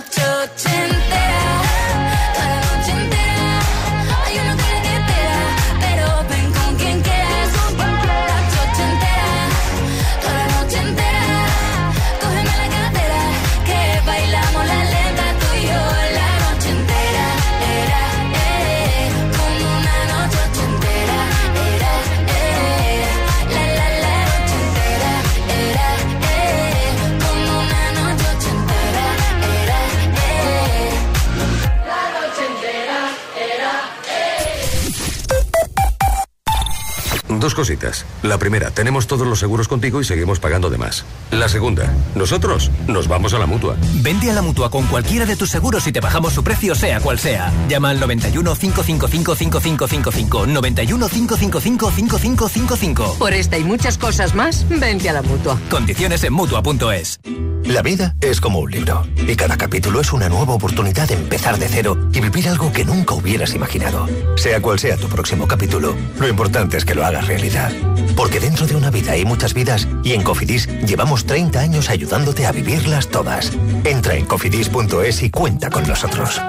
cositas. 37.61 38.05
La 38.23 38.37
primera, 38.37 38.69
tenemos 38.69 39.07
todos 39.07 39.25
los 39.25 39.39
seguros 39.39 39.67
contigo 39.67 39.99
y 39.99 40.03
seguimos 40.03 40.39
pagando 40.39 40.69
de 40.69 40.77
más. 40.77 41.05
La 41.31 41.49
segunda, 41.49 41.91
nosotros 42.13 42.69
nos 42.87 43.07
vamos 43.07 43.33
a 43.33 43.39
la 43.39 43.47
mutua. 43.47 43.75
Vente 43.95 44.29
a 44.29 44.33
la 44.33 44.43
mutua 44.43 44.69
con 44.69 44.85
cualquiera 44.85 45.25
de 45.25 45.35
tus 45.35 45.49
seguros 45.49 45.87
y 45.87 45.91
te 45.91 46.01
bajamos 46.01 46.33
su 46.33 46.43
precio, 46.43 46.75
sea 46.75 46.99
cual 46.99 47.17
sea. 47.17 47.51
Llama 47.67 47.89
al 47.89 47.99
91 47.99 48.55
555 48.55 49.35
5555. 49.35 50.45
91 50.47 51.09
555 51.09 51.91
5555. 51.91 53.15
Por 53.17 53.33
esta 53.33 53.57
y 53.57 53.63
muchas 53.63 53.97
cosas 53.97 54.35
más, 54.35 54.67
vente 54.69 55.09
a 55.09 55.13
la 55.13 55.23
mutua. 55.23 55.59
Condiciones 55.69 56.23
en 56.23 56.33
mutua.es. 56.33 57.19
La 57.65 57.81
vida 57.81 58.15
es 58.21 58.41
como 58.41 58.59
un 58.59 58.71
libro 58.71 59.05
y 59.15 59.35
cada 59.35 59.55
capítulo 59.55 60.01
es 60.01 60.11
una 60.13 60.29
nueva 60.29 60.53
oportunidad 60.53 61.07
de 61.07 61.13
empezar 61.13 61.57
de 61.57 61.69
cero 61.69 61.97
y 62.11 62.19
vivir 62.19 62.49
algo 62.49 62.73
que 62.73 62.83
nunca 62.83 63.13
hubieras 63.13 63.53
imaginado. 63.53 64.07
Sea 64.35 64.61
cual 64.61 64.79
sea 64.79 64.97
tu 64.97 65.07
próximo 65.07 65.47
capítulo, 65.47 65.95
lo 66.19 66.27
importante 66.27 66.77
es 66.77 66.85
que 66.85 66.95
lo 66.95 67.05
hagas 67.05 67.27
realidad. 67.27 67.71
Porque 68.15 68.39
dentro 68.39 68.67
de 68.67 68.75
una 68.75 68.91
vida 68.91 69.13
hay 69.13 69.25
muchas 69.25 69.53
vidas 69.53 69.87
y 70.03 70.13
en 70.13 70.23
Cofidis 70.23 70.67
llevamos 70.85 71.25
30 71.25 71.59
años 71.59 71.89
ayudándote 71.89 72.45
a 72.45 72.51
vivirlas 72.51 73.07
todas. 73.07 73.51
Entra 73.83 74.15
en 74.15 74.25
cofidis.es 74.25 75.23
y 75.23 75.29
cuenta 75.29 75.69
con 75.69 75.87
nosotros. 75.87 76.41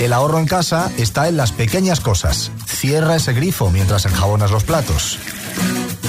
El 0.00 0.12
ahorro 0.12 0.38
en 0.38 0.46
casa 0.46 0.90
está 0.96 1.28
en 1.28 1.36
las 1.36 1.52
pequeñas 1.52 2.00
cosas. 2.00 2.50
Cierra 2.66 3.16
ese 3.16 3.34
grifo 3.34 3.70
mientras 3.70 4.06
enjabonas 4.06 4.50
los 4.50 4.64
platos. 4.64 5.18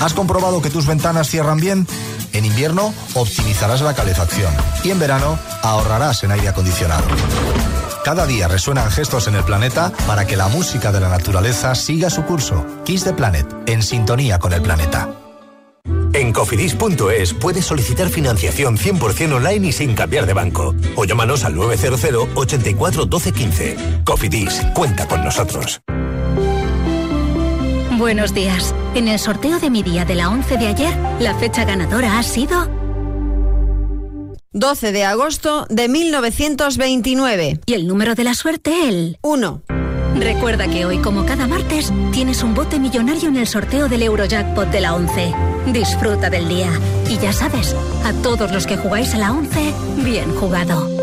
¿Has 0.01 0.13
comprobado 0.13 0.62
que 0.62 0.69
tus 0.69 0.88
ventanas 0.88 1.30
cierran 1.30 1.60
bien? 1.60 1.86
En 2.34 2.45
invierno 2.45 2.93
optimizarás 3.13 3.82
la 3.82 3.93
calefacción 3.93 4.54
y 4.84 4.91
en 4.91 4.99
verano 4.99 5.38
ahorrarás 5.62 6.23
en 6.23 6.32
aire 6.32 6.47
acondicionado. 6.47 7.04
Cada 8.03 8.25
día 8.25 8.47
resuenan 8.47 8.89
gestos 8.89 9.27
en 9.27 9.35
el 9.35 9.43
planeta 9.43 9.91
para 10.07 10.25
que 10.25 10.35
la 10.35 10.47
música 10.47 10.91
de 10.91 10.99
la 10.99 11.09
naturaleza 11.09 11.75
siga 11.75 12.09
su 12.09 12.23
curso. 12.23 12.65
Kiss 12.83 13.03
the 13.03 13.13
Planet, 13.13 13.45
en 13.67 13.83
sintonía 13.83 14.39
con 14.39 14.53
el 14.53 14.61
planeta. 14.61 15.09
En 16.13 16.33
cofidis.es 16.33 17.33
puedes 17.35 17.65
solicitar 17.65 18.09
financiación 18.09 18.77
100% 18.77 19.33
online 19.33 19.67
y 19.67 19.71
sin 19.71 19.95
cambiar 19.95 20.25
de 20.25 20.33
banco. 20.33 20.75
O 20.95 21.05
llámanos 21.05 21.45
al 21.45 21.55
900 21.55 22.29
84 22.35 23.05
12 23.05 23.31
15. 23.31 23.77
Cofidis, 24.03 24.61
cuenta 24.73 25.07
con 25.07 25.23
nosotros. 25.23 25.81
Buenos 27.97 28.33
días. 28.33 28.73
En 28.95 29.07
el 29.07 29.19
sorteo 29.19 29.59
de 29.59 29.69
mi 29.69 29.83
día 29.83 30.05
de 30.05 30.15
la 30.15 30.29
11 30.29 30.57
de 30.57 30.67
ayer, 30.67 30.97
la 31.19 31.35
fecha 31.35 31.65
ganadora 31.65 32.17
ha 32.17 32.23
sido 32.23 32.81
12 34.53 34.91
de 34.91 35.05
agosto 35.05 35.65
de 35.69 35.87
1929. 35.87 37.61
y 37.65 37.73
el 37.73 37.87
número 37.87 38.15
de 38.15 38.25
la 38.25 38.33
suerte 38.33 38.89
el 38.89 39.17
1. 39.21 39.61
Recuerda 40.17 40.67
que 40.67 40.85
hoy, 40.85 40.97
como 40.97 41.25
cada 41.25 41.47
martes, 41.47 41.93
tienes 42.11 42.43
un 42.43 42.53
bote 42.53 42.77
millonario 42.77 43.29
en 43.29 43.37
el 43.37 43.47
sorteo 43.47 43.87
del 43.87 44.03
Eurojackpot 44.03 44.69
de 44.69 44.81
la 44.81 44.93
11. 44.93 45.33
Disfruta 45.67 46.29
del 46.29 46.49
día. 46.49 46.69
Y 47.09 47.17
ya 47.17 47.31
sabes, 47.31 47.73
a 48.03 48.11
todos 48.21 48.51
los 48.51 48.67
que 48.67 48.75
jugáis 48.75 49.13
a 49.13 49.19
la 49.19 49.31
11, 49.31 49.73
bien 50.03 50.35
jugado. 50.35 51.00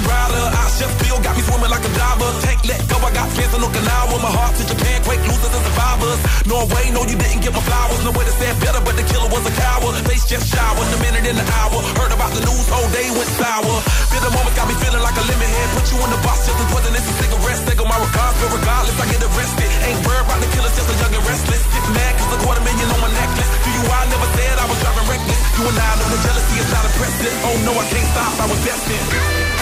Rider. 0.00 0.44
I 0.48 0.64
just 0.80 0.94
feel 1.04 1.20
got 1.20 1.36
me 1.36 1.42
swimming 1.44 1.68
like 1.68 1.84
a 1.84 1.92
diver. 1.92 2.30
Tank 2.40 2.60
let 2.64 2.80
go, 2.88 2.96
I 3.04 3.10
got 3.12 3.28
fans 3.36 3.52
in 3.52 3.60
Okinawa. 3.60 4.16
My 4.24 4.32
heart 4.32 4.56
to 4.56 4.64
Japan, 4.64 5.04
quake 5.04 5.20
losers 5.28 5.52
and 5.52 5.64
survivors. 5.68 6.20
Norway, 6.48 6.88
no, 6.96 7.04
you 7.04 7.16
didn't 7.18 7.42
get 7.44 7.52
my 7.52 7.60
flowers. 7.60 8.00
No 8.04 8.10
way 8.16 8.24
to 8.24 8.34
say 8.40 8.48
better, 8.64 8.80
but 8.80 8.96
the 8.96 9.04
killer 9.04 9.28
was 9.28 9.44
a 9.44 9.52
coward. 9.52 9.94
Face 10.08 10.24
just 10.24 10.48
showered, 10.48 10.88
the 10.88 10.98
minute 11.04 11.28
in 11.28 11.36
the 11.36 11.46
hour. 11.60 11.76
Heard 12.00 12.12
about 12.12 12.32
the 12.32 12.40
news, 12.40 12.66
whole 12.72 12.88
day 12.96 13.08
went 13.12 13.28
sour. 13.36 13.74
Feel 14.08 14.22
the 14.24 14.32
moment 14.32 14.54
got 14.56 14.66
me 14.70 14.74
feeling 14.80 15.04
like 15.04 15.16
a 15.18 15.24
lemon 15.28 15.50
head. 15.50 15.68
Put 15.76 15.86
you 15.92 15.98
in 16.00 16.10
the 16.10 16.20
box 16.24 16.48
just 16.48 16.56
as 16.56 16.68
poison 16.72 16.92
it's 16.96 17.08
a 17.08 17.14
cigarette. 17.20 17.60
Take 17.68 17.80
on 17.84 17.88
my 17.88 17.98
regards, 18.00 18.36
but 18.40 18.50
regardless, 18.54 18.96
I 18.96 19.06
get 19.12 19.20
arrested. 19.20 19.70
Ain't 19.92 20.00
worried 20.08 20.24
about 20.24 20.40
the 20.40 20.48
killers, 20.56 20.72
just 20.72 20.88
a 20.88 20.96
young 21.04 21.12
and 21.12 21.24
restless. 21.28 21.62
Get 21.68 21.84
mad 21.92 22.12
cause 22.16 22.32
a 22.32 22.38
quarter 22.40 22.64
million 22.64 22.88
on 22.88 23.00
my 23.02 23.12
necklace. 23.12 23.50
Do 23.60 23.70
you, 23.76 23.82
I 23.92 24.08
never 24.08 24.28
said 24.40 24.54
I 24.56 24.66
was 24.66 24.78
driving 24.80 25.06
reckless. 25.10 25.40
You 25.58 25.64
and 25.68 25.78
I 25.78 25.90
know 26.00 26.08
the 26.08 26.20
jealousy 26.24 26.56
is 26.64 26.68
not 26.72 26.84
impressive. 26.88 27.34
Oh 27.44 27.56
no, 27.66 27.72
I 27.76 27.84
can't 27.92 28.08
stop, 28.08 28.32
I 28.40 28.46
was 28.48 28.60
destined. 28.64 29.61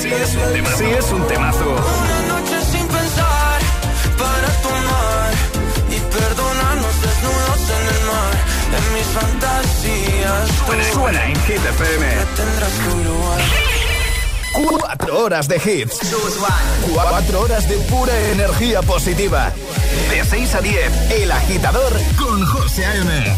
Sí 0.00 0.08
es 0.08 0.34
un 0.34 0.52
temazo. 0.52 0.78
Sí 0.78 0.84
es 0.86 1.12
un 1.12 1.26
temazo. 1.26 1.64
Una 1.64 2.34
noche 2.34 2.64
sin 2.70 2.86
pensar 2.86 3.60
para 4.16 4.48
tomar 4.62 5.32
y 5.90 6.00
perdonarnos 6.00 7.02
desnudos 7.02 7.62
en 7.68 7.84
el 7.94 8.02
mar. 8.06 8.34
En 8.78 8.94
mis 8.94 9.06
fantasías 9.08 10.48
Suena, 10.66 10.92
suena 10.92 11.26
en 11.26 11.36
Hit 11.42 11.56
FM. 11.58 12.06
tendrás. 12.36 12.72
Cuatro 14.52 15.18
horas 15.24 15.48
de 15.48 15.56
hits. 15.56 15.98
Cuatro 16.92 17.40
horas 17.40 17.68
de 17.68 17.76
pura 17.76 18.18
energía 18.30 18.82
positiva. 18.82 19.52
De 20.10 20.24
6 20.24 20.54
a 20.54 20.60
10, 20.60 21.10
El 21.10 21.32
Agitador 21.32 21.92
con 22.18 22.44
José 22.46 22.84
A.M. 22.84 23.36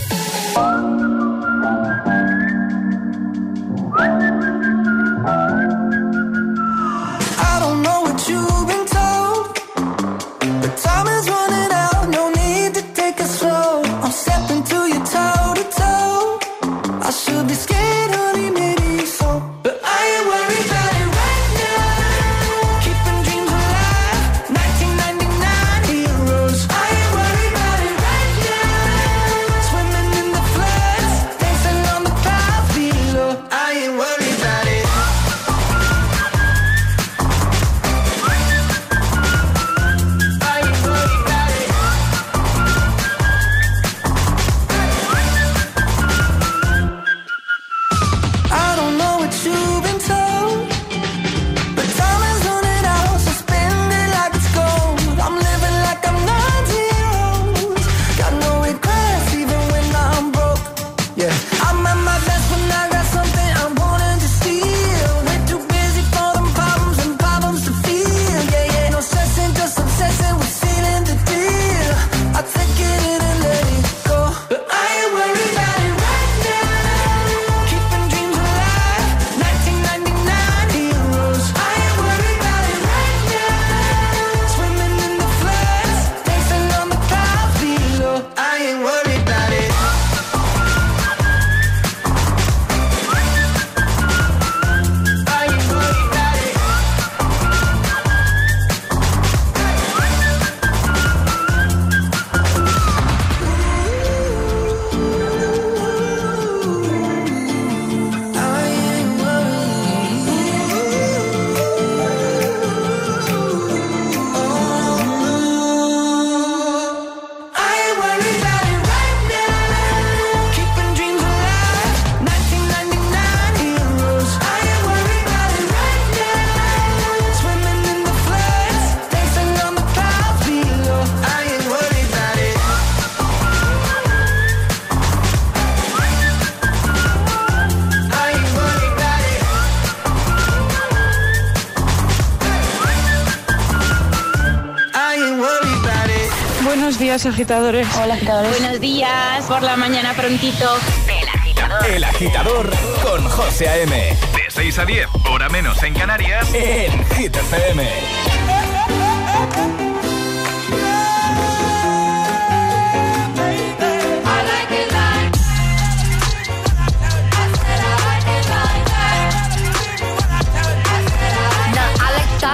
días, 147.25 147.35
agitadores. 147.35 147.87
Hola, 147.97 148.15
agitadores. 148.15 148.61
Buenos 148.61 148.81
días, 148.81 149.45
por 149.47 149.63
la 149.63 149.77
mañana 149.77 150.13
prontito. 150.15 150.77
El 151.09 151.29
agitador. 151.29 151.87
El 151.87 152.05
agitador 152.05 152.71
con 153.03 153.25
José 153.29 153.69
A.M. 153.69 153.97
De 153.97 154.51
6 154.51 154.79
a 154.79 154.85
10, 154.85 155.09
hora 155.31 155.49
menos 155.49 155.83
en 155.83 155.95
Canarias, 155.95 156.53
en 156.53 157.05
Hit 157.17 157.35
FM. 157.37 158.43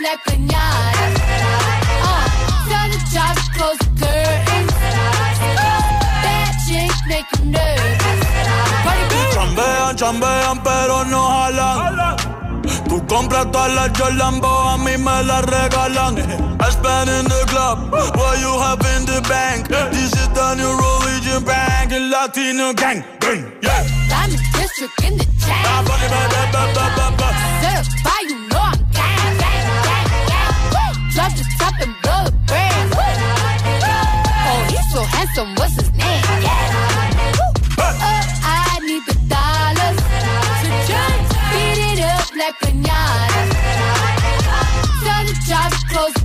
It 0.00 0.06
up 0.06 0.20
like. 0.26 0.36
Uh, 2.02 2.26
tell 2.68 2.88
the 2.88 2.98
jobs 3.12 3.48
close 3.54 3.78
the 3.78 3.90
curtains. 4.00 4.72
Bad 6.24 6.54
chicks 6.66 7.00
make 7.08 7.26
you 7.38 7.44
nervous. 7.50 8.20
Chambean, 9.34 9.96
chambean, 9.96 10.62
pero 10.62 11.04
no 11.04 11.20
jalan. 11.28 12.16
Tú 12.88 13.06
compras 13.06 13.50
todas 13.52 13.72
las 13.74 13.90
Jolambo, 13.98 14.48
a 14.48 14.76
mí 14.78 14.96
me 14.96 15.22
las 15.24 15.44
regalan. 15.44 16.18
I 16.60 16.70
spend 16.70 17.10
in 17.10 17.24
the 17.26 17.44
club, 17.46 17.92
what 17.92 18.38
you 18.40 18.52
have 18.60 18.84
in 18.96 19.06
the 19.06 19.20
bank. 19.28 19.68
This 19.68 20.12
is 20.12 20.28
the 20.28 20.54
new 20.54 20.72
religion 20.76 21.44
bank, 21.44 21.92
and 21.92 22.10
Latino 22.10 22.72
gang, 22.74 23.04
gang, 23.20 23.52
yeah. 23.62 23.86
I'm 24.12 24.30
district 24.30 25.04
in 25.04 25.18
the 25.18 25.24
chain. 25.24 25.60
Drop 31.70 31.80
the 31.80 31.86
top 31.86 31.86
and 31.86 31.94
blow 32.02 32.24
the 32.24 32.32
brand. 32.46 32.92
Oh, 32.96 34.66
he's 34.70 34.92
so 34.92 35.02
handsome, 35.02 35.54
what's 35.56 35.74
his 35.74 35.92
name? 35.92 36.24
Oh, 37.78 37.94
I 38.42 38.78
need 38.82 39.04
the 39.06 39.14
dollars 39.28 39.98
to 40.62 40.68
just 40.90 41.30
beat 41.50 41.78
it 41.92 42.00
up 42.00 42.26
like 42.36 42.56
pinata. 42.58 43.42
Tell 45.04 45.22
the 45.24 45.34
jobs 45.46 45.84
close 45.84 46.19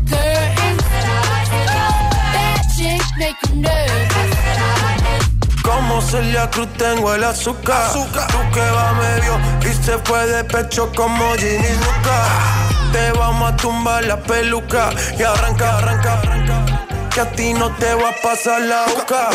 Celia 6.15 6.49
Cruz 6.49 6.69
tengo 6.77 7.13
el 7.13 7.25
azúcar. 7.25 7.91
Tú 7.91 8.05
que 8.53 8.71
va 8.71 8.93
medio 8.93 9.37
y 9.69 9.73
se 9.83 9.97
fue 9.97 10.25
de 10.27 10.45
pecho 10.45 10.89
como 10.95 11.33
Ginny 11.33 11.73
Luca. 11.83 12.17
Te 12.93 13.11
vamos 13.19 13.51
a 13.51 13.57
tumbar 13.57 14.05
la 14.05 14.15
peluca 14.15 14.91
y 15.19 15.23
arranca, 15.23 15.77
arranca, 15.77 16.13
arranca. 16.13 16.87
Que 17.13 17.19
a 17.19 17.31
ti 17.31 17.53
no 17.53 17.69
te 17.75 17.93
va 17.95 18.11
a 18.11 18.13
pasar 18.23 18.61
la 18.61 18.85
boca. 18.85 19.29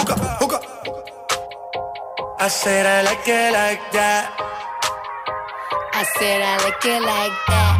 I 2.39 2.49
said 2.49 2.87
I 2.87 3.03
like 3.05 3.29
it 3.29 3.53
like 3.53 3.83
that. 3.93 4.31
I 5.93 6.05
said 6.19 6.41
I 6.41 6.57
like 6.65 6.87
it 6.87 7.03
like 7.03 7.37
that. 7.49 7.77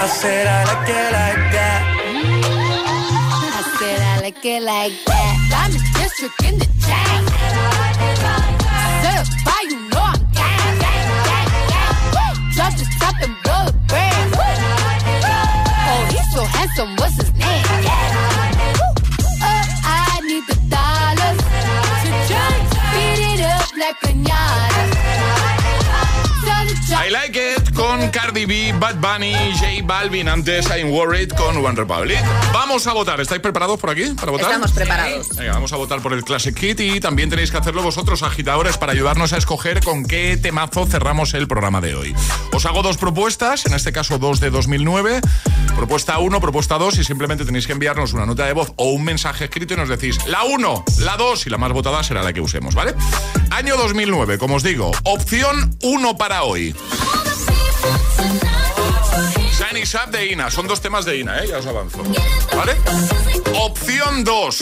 I 0.00 0.06
said 0.06 0.46
I 0.46 0.64
like 0.66 0.88
it 0.88 1.12
like 1.12 1.52
that. 1.52 1.63
I 4.36 4.40
said 4.42 4.44
I 4.44 4.44
like 4.44 4.44
it 4.44 4.62
like 4.62 5.04
that. 5.06 5.36
I'm 5.52 5.72
in 5.72 5.78
district 6.02 6.44
in 6.44 6.58
the 6.58 6.66
chain. 6.86 7.93
Bad 28.78 28.96
Bunny, 28.96 29.34
J 29.58 29.82
Balvin, 29.84 30.28
antes 30.28 30.66
I'm 30.68 30.90
Worried 30.90 31.30
con 31.30 31.56
One 31.56 31.74
Republic. 31.74 32.18
Vamos 32.52 32.86
a 32.86 32.92
votar. 32.92 33.20
¿Estáis 33.20 33.40
preparados 33.40 33.78
por 33.78 33.90
aquí 33.90 34.04
para 34.14 34.32
votar? 34.32 34.48
Estamos 34.48 34.72
preparados. 34.72 35.28
Venga, 35.36 35.52
vamos 35.52 35.72
a 35.72 35.76
votar 35.76 36.00
por 36.00 36.12
el 36.12 36.24
Classic 36.24 36.56
Hit 36.58 36.80
y 36.80 37.00
también 37.00 37.30
tenéis 37.30 37.50
que 37.50 37.56
hacerlo 37.56 37.82
vosotros, 37.82 38.22
agitadores, 38.22 38.76
para 38.76 38.92
ayudarnos 38.92 39.32
a 39.32 39.38
escoger 39.38 39.82
con 39.82 40.04
qué 40.04 40.36
temazo 40.36 40.86
cerramos 40.86 41.34
el 41.34 41.48
programa 41.48 41.80
de 41.80 41.94
hoy. 41.94 42.14
Os 42.52 42.66
hago 42.66 42.82
dos 42.82 42.96
propuestas, 42.96 43.66
en 43.66 43.74
este 43.74 43.92
caso 43.92 44.18
dos 44.18 44.40
de 44.40 44.50
2009. 44.50 45.20
Propuesta 45.76 46.18
1, 46.18 46.40
propuesta 46.40 46.78
2 46.78 46.98
y 46.98 47.04
simplemente 47.04 47.44
tenéis 47.44 47.66
que 47.66 47.72
enviarnos 47.72 48.12
una 48.12 48.26
nota 48.26 48.46
de 48.46 48.52
voz 48.52 48.72
o 48.76 48.90
un 48.90 49.04
mensaje 49.04 49.44
escrito 49.44 49.74
y 49.74 49.76
nos 49.76 49.88
decís 49.88 50.18
la 50.26 50.44
1, 50.44 50.84
la 51.00 51.16
2 51.16 51.46
y 51.46 51.50
la 51.50 51.58
más 51.58 51.72
votada 51.72 52.02
será 52.02 52.22
la 52.22 52.32
que 52.32 52.40
usemos, 52.40 52.74
¿vale? 52.74 52.94
Año 53.50 53.76
2009, 53.76 54.38
como 54.38 54.56
os 54.56 54.62
digo, 54.62 54.92
opción 55.04 55.76
1 55.82 56.16
para 56.16 56.44
hoy. 56.44 56.74
Shiny 59.56 59.82
Up 59.82 60.10
de 60.10 60.26
Ina. 60.32 60.50
Son 60.50 60.66
dos 60.66 60.80
temas 60.80 61.04
de 61.04 61.18
Ina, 61.18 61.38
¿eh? 61.38 61.46
Ya 61.48 61.58
os 61.58 61.66
avanzo. 61.66 62.02
¿Vale? 62.56 62.76
Opción 63.60 64.24
2. 64.24 64.58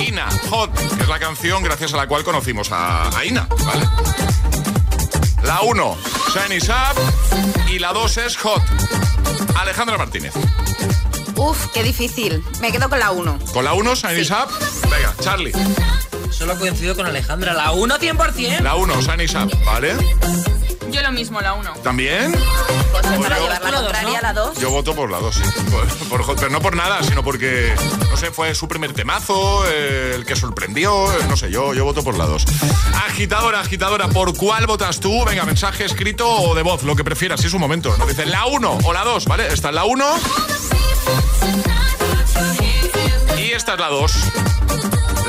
Ina, 0.00 0.28
Hot, 0.50 0.72
que 0.96 1.02
es 1.02 1.08
la 1.08 1.18
canción 1.18 1.62
gracias 1.62 1.92
a 1.92 1.96
la 1.98 2.06
cual 2.06 2.24
conocimos 2.24 2.72
a, 2.72 3.16
a 3.16 3.24
Ina, 3.24 3.46
¿vale? 3.64 3.86
La 5.42 5.60
1, 5.60 5.98
Shiny 6.32 6.58
Up. 6.58 7.70
Y 7.70 7.78
la 7.78 7.92
2 7.92 8.16
es 8.18 8.36
Hot. 8.38 8.62
Alejandra 9.56 9.98
Martínez. 9.98 10.32
Uf, 11.36 11.66
qué 11.74 11.82
difícil. 11.82 12.42
Me 12.60 12.72
quedo 12.72 12.88
con 12.88 12.98
la 12.98 13.10
1. 13.10 13.38
Con 13.52 13.64
la 13.64 13.74
1, 13.74 13.94
Shiny 13.94 14.22
Up. 14.22 14.48
Venga, 14.90 15.14
Charlie. 15.20 15.52
Solo 16.30 16.58
coincido 16.58 16.96
con 16.96 17.04
Alejandra. 17.06 17.52
La 17.52 17.72
1 17.72 17.98
100%. 17.98 18.60
La 18.60 18.74
1, 18.76 19.00
Shiny 19.02 19.26
Up, 19.36 19.64
¿vale? 19.66 19.96
Yo 20.92 21.02
lo 21.02 21.10
mismo, 21.12 21.40
la 21.40 21.54
1. 21.54 21.72
¿También? 21.82 22.32
Pues 22.92 23.06
para 23.06 23.36
yo- 23.38 23.42
llevar 23.44 23.62
la 23.62 23.72
contraria 23.80 24.20
la 24.22 24.32
2. 24.32 24.58
Yo 24.58 24.70
voto 24.70 24.94
por 24.94 25.10
la 25.10 25.18
2, 25.18 25.34
sí. 25.34 25.42
Por- 26.08 26.24
por 26.24 26.36
pero 26.36 26.50
no 26.50 26.60
por 26.60 26.76
nada, 26.76 27.02
sino 27.02 27.22
porque, 27.24 27.74
no 28.10 28.16
sé, 28.16 28.30
fue 28.30 28.54
su 28.54 28.68
primer 28.68 28.92
temazo, 28.92 29.64
eh, 29.68 30.12
el 30.14 30.24
que 30.26 30.36
sorprendió, 30.36 31.10
eh, 31.12 31.24
no 31.28 31.36
sé, 31.36 31.50
yo, 31.50 31.72
yo 31.74 31.84
voto 31.84 32.02
por 32.04 32.16
la 32.18 32.26
2. 32.26 32.44
Agitadora, 33.06 33.60
agitadora, 33.60 34.08
¿por 34.08 34.36
cuál 34.36 34.66
votas 34.66 35.00
tú? 35.00 35.24
Venga, 35.24 35.44
mensaje 35.44 35.84
escrito 35.84 36.28
o 36.28 36.54
de 36.54 36.62
voz, 36.62 36.82
lo 36.82 36.94
que 36.94 37.04
prefieras, 37.04 37.40
si 37.40 37.46
es 37.46 37.52
un 37.54 37.60
momento. 37.60 37.94
Dicen 38.06 38.30
la 38.30 38.44
1 38.46 38.78
o 38.84 38.92
la 38.92 39.04
2, 39.04 39.24
¿vale? 39.26 39.48
Esta 39.52 39.68
es 39.70 39.74
la 39.74 39.84
1. 39.84 40.04
Y 43.38 43.52
esta 43.52 43.74
es 43.74 43.80
la 43.80 43.88
2. 43.88 44.12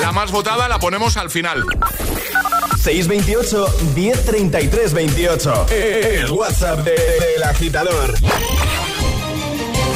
La 0.01 0.11
más 0.11 0.31
votada 0.31 0.67
la 0.67 0.79
ponemos 0.79 1.17
al 1.17 1.29
final. 1.29 1.63
628 2.83 3.65
1033 3.95 4.93
28. 4.93 5.65
El 5.69 6.31
WhatsApp 6.31 6.79
de- 6.83 6.91
del 6.91 7.43
agitador. 7.43 8.13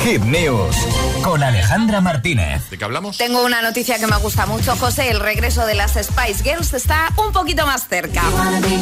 Hit 0.08 0.22
News 0.22 0.74
con 1.22 1.44
Alejandra 1.44 2.00
Martínez. 2.00 2.70
¿De 2.70 2.78
qué 2.78 2.86
hablamos? 2.86 3.18
Tengo 3.18 3.44
una 3.44 3.62
noticia 3.62 4.00
que 4.00 4.08
me 4.08 4.16
gusta 4.16 4.46
mucho, 4.46 4.74
José. 4.78 5.10
El 5.10 5.20
regreso 5.20 5.66
de 5.66 5.76
las 5.76 5.96
Spice 5.96 6.44
Girls 6.44 6.74
está 6.74 7.12
un 7.18 7.34
poquito 7.34 7.66
más 7.66 7.90
cerca. 7.90 8.22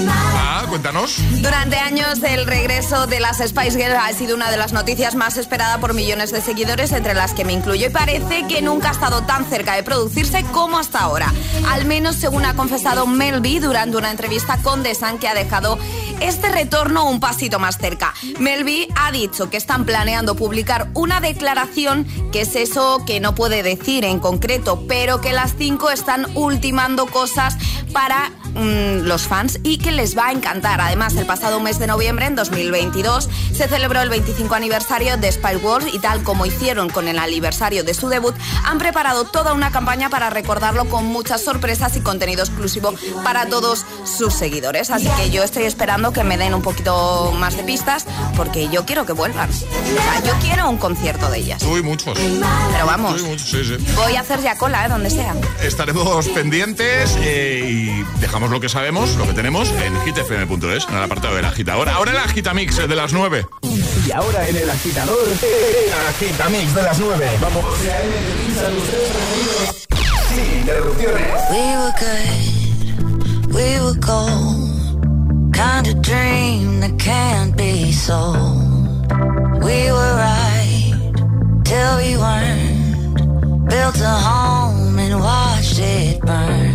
Ah, 0.07 0.65
cuéntanos. 0.69 1.17
Durante 1.41 1.77
años, 1.77 2.21
el 2.21 2.45
regreso 2.45 3.07
de 3.07 3.19
las 3.19 3.37
Spice 3.37 3.71
Girls 3.71 3.97
ha 3.99 4.13
sido 4.13 4.35
una 4.35 4.51
de 4.51 4.57
las 4.57 4.71
noticias 4.71 5.15
más 5.15 5.37
esperadas 5.37 5.79
por 5.79 5.95
millones 5.95 6.31
de 6.31 6.41
seguidores, 6.41 6.91
entre 6.91 7.15
las 7.15 7.33
que 7.33 7.43
me 7.43 7.53
incluyo. 7.53 7.87
Y 7.87 7.89
parece 7.89 8.45
que 8.47 8.61
nunca 8.61 8.89
ha 8.89 8.91
estado 8.91 9.23
tan 9.23 9.45
cerca 9.45 9.73
de 9.73 9.81
producirse 9.81 10.43
como 10.51 10.77
hasta 10.77 10.99
ahora. 10.99 11.33
Al 11.69 11.85
menos 11.85 12.17
según 12.17 12.45
ha 12.45 12.53
confesado 12.55 13.07
Mel 13.07 13.41
B 13.41 13.59
durante 13.59 13.97
una 13.97 14.11
entrevista 14.11 14.59
con 14.61 14.83
The 14.83 14.93
Sun, 14.93 15.17
que 15.17 15.27
ha 15.27 15.33
dejado 15.33 15.79
este 16.21 16.49
retorno 16.49 17.09
un 17.09 17.19
pasito 17.19 17.59
más 17.59 17.77
cerca. 17.77 18.13
Mel 18.39 18.63
B 18.63 18.87
ha 18.95 19.11
dicho 19.11 19.49
que 19.49 19.57
están 19.57 19.85
planeando 19.85 20.35
publicar 20.35 20.89
una 20.93 21.19
declaración, 21.21 22.05
que 22.31 22.41
es 22.41 22.55
eso 22.55 23.03
que 23.05 23.19
no 23.19 23.35
puede 23.35 23.63
decir 23.63 24.05
en 24.05 24.19
concreto, 24.19 24.85
pero 24.87 25.21
que 25.21 25.33
las 25.33 25.55
cinco 25.57 25.89
están 25.89 26.25
ultimando 26.35 27.05
cosas 27.05 27.57
para 27.93 28.31
mm, 28.55 29.05
los 29.05 29.23
fans 29.23 29.59
y 29.63 29.77
que 29.77 29.91
les 29.91 30.17
va 30.17 30.27
a 30.27 30.31
encantar. 30.31 30.81
Además, 30.81 31.15
el 31.15 31.25
pasado 31.25 31.59
mes 31.59 31.79
de 31.79 31.87
noviembre, 31.87 32.25
en 32.25 32.35
2022, 32.35 33.29
se 33.53 33.67
celebró 33.67 34.01
el 34.01 34.09
25 34.09 34.55
aniversario 34.55 35.17
de 35.17 35.31
Spice 35.31 35.57
World 35.57 35.93
y 35.93 35.99
tal 35.99 36.23
como 36.23 36.45
hicieron 36.45 36.89
con 36.89 37.07
el 37.07 37.19
aniversario 37.19 37.83
de 37.83 37.93
su 37.93 38.09
debut, 38.09 38.35
han 38.63 38.77
preparado 38.77 39.25
toda 39.25 39.53
una 39.53 39.71
campaña 39.71 40.09
para 40.09 40.29
recordarlo 40.29 40.85
con 40.85 41.05
muchas 41.05 41.41
sorpresas 41.41 41.95
y 41.95 42.01
contenido 42.01 42.43
exclusivo 42.43 42.93
para 43.23 43.47
todos 43.47 43.85
sus 44.05 44.33
seguidores. 44.33 44.89
Así 44.89 45.09
que 45.17 45.29
yo 45.29 45.43
estoy 45.43 45.63
esperando 45.63 46.11
que 46.13 46.23
me 46.23 46.37
den 46.37 46.53
un 46.53 46.61
poquito 46.61 47.31
más 47.37 47.57
de 47.57 47.63
pistas 47.63 48.05
porque 48.35 48.69
yo 48.69 48.85
quiero 48.85 49.05
que 49.05 49.13
vuelvan. 49.13 49.49
O 49.49 49.53
sea, 49.53 50.23
yo 50.25 50.33
quiero 50.41 50.69
un 50.69 50.77
concierto 50.77 51.29
de 51.29 51.39
ellas. 51.39 51.63
Uy, 51.63 51.81
muchos. 51.83 52.17
Pero 52.17 52.85
vamos, 52.85 53.21
Uy, 53.21 53.29
muchos, 53.29 53.49
sí, 53.49 53.63
sí. 53.63 53.77
voy 53.95 54.15
a 54.15 54.21
hacer 54.21 54.41
ya 54.41 54.57
cola, 54.57 54.85
¿eh? 54.85 54.89
donde 54.89 55.09
sea. 55.09 55.35
Estaremos 55.61 56.27
pendientes 56.29 57.15
eh, 57.19 57.61
y 57.67 58.19
dejamos 58.19 58.44
lo 58.51 58.59
que 58.59 58.69
sabemos, 58.69 59.15
lo 59.15 59.25
que 59.25 59.33
tenemos 59.33 59.71
en 59.71 59.95
hitfm.es, 60.03 60.87
en 60.87 60.95
el 60.95 61.03
apartado 61.03 61.35
de 61.35 61.41
la 61.41 61.49
agitadora. 61.49 61.95
Ahora 61.95 62.11
el 62.11 62.17
agitamix 62.17 62.79
eh, 62.79 62.87
de 62.87 62.95
las 62.95 63.13
9. 63.13 63.45
Y 64.07 64.11
ahora 64.11 64.47
en 64.47 64.55
el 64.55 64.69
agitador, 64.69 65.17
el 65.27 65.93
agitamix 66.09 66.75
de 66.75 66.81
las 66.83 66.99
9. 66.99 67.29
Vamos. 67.41 67.65
Sin 70.29 70.59
interrupciones. 70.59 71.27
We 71.49 71.77
were 71.77 71.93
good, 71.99 73.53
we 73.53 73.79
were 73.79 73.99
gold. 73.99 75.53
Kind 75.53 75.87
of 75.87 76.01
dream 76.01 76.81
that 76.81 76.97
can't 76.99 77.55
be 77.55 77.91
sold. 77.91 79.05
We 79.63 79.91
were 79.91 80.15
right 80.17 80.93
till 81.63 81.97
we 81.97 82.17
weren't. 82.17 83.69
Built 83.69 83.99
a 84.01 84.09
home 84.09 84.99
and 84.99 85.19
watched 85.19 85.79
it 85.79 86.21
burn. 86.21 86.74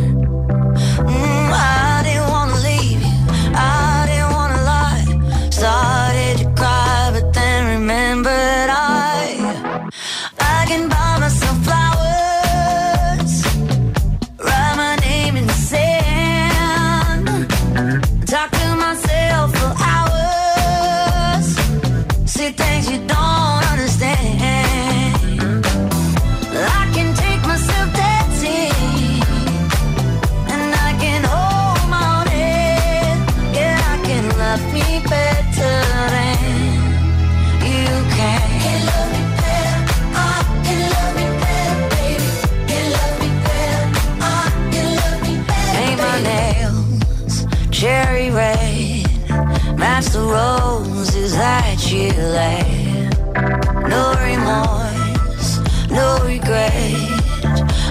No 53.90 54.14
remorse, 54.24 55.58
no 55.90 56.18
regret. 56.24 56.94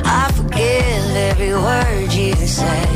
I 0.04 0.32
forgive 0.36 1.16
every 1.16 1.54
word 1.54 2.12
you 2.12 2.34
say. 2.48 2.89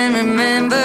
and 0.00 0.14
remember 0.14 0.79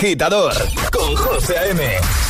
agitador 0.00 0.54
con 0.90 1.14
José 1.14 1.58
A.M. 1.58 1.82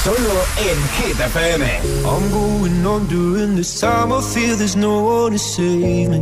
Solo 0.02 0.34
en 0.58 0.78
Hit 0.96 1.20
FM. 1.20 1.64
I'm 2.04 2.30
going 2.30 2.84
on 2.84 3.06
during 3.06 3.54
this 3.54 3.80
time. 3.80 4.12
I 4.12 4.20
feel 4.20 4.56
there's 4.56 4.74
no 4.74 5.02
one 5.04 5.32
to 5.32 5.38
save 5.38 6.08
me. 6.10 6.18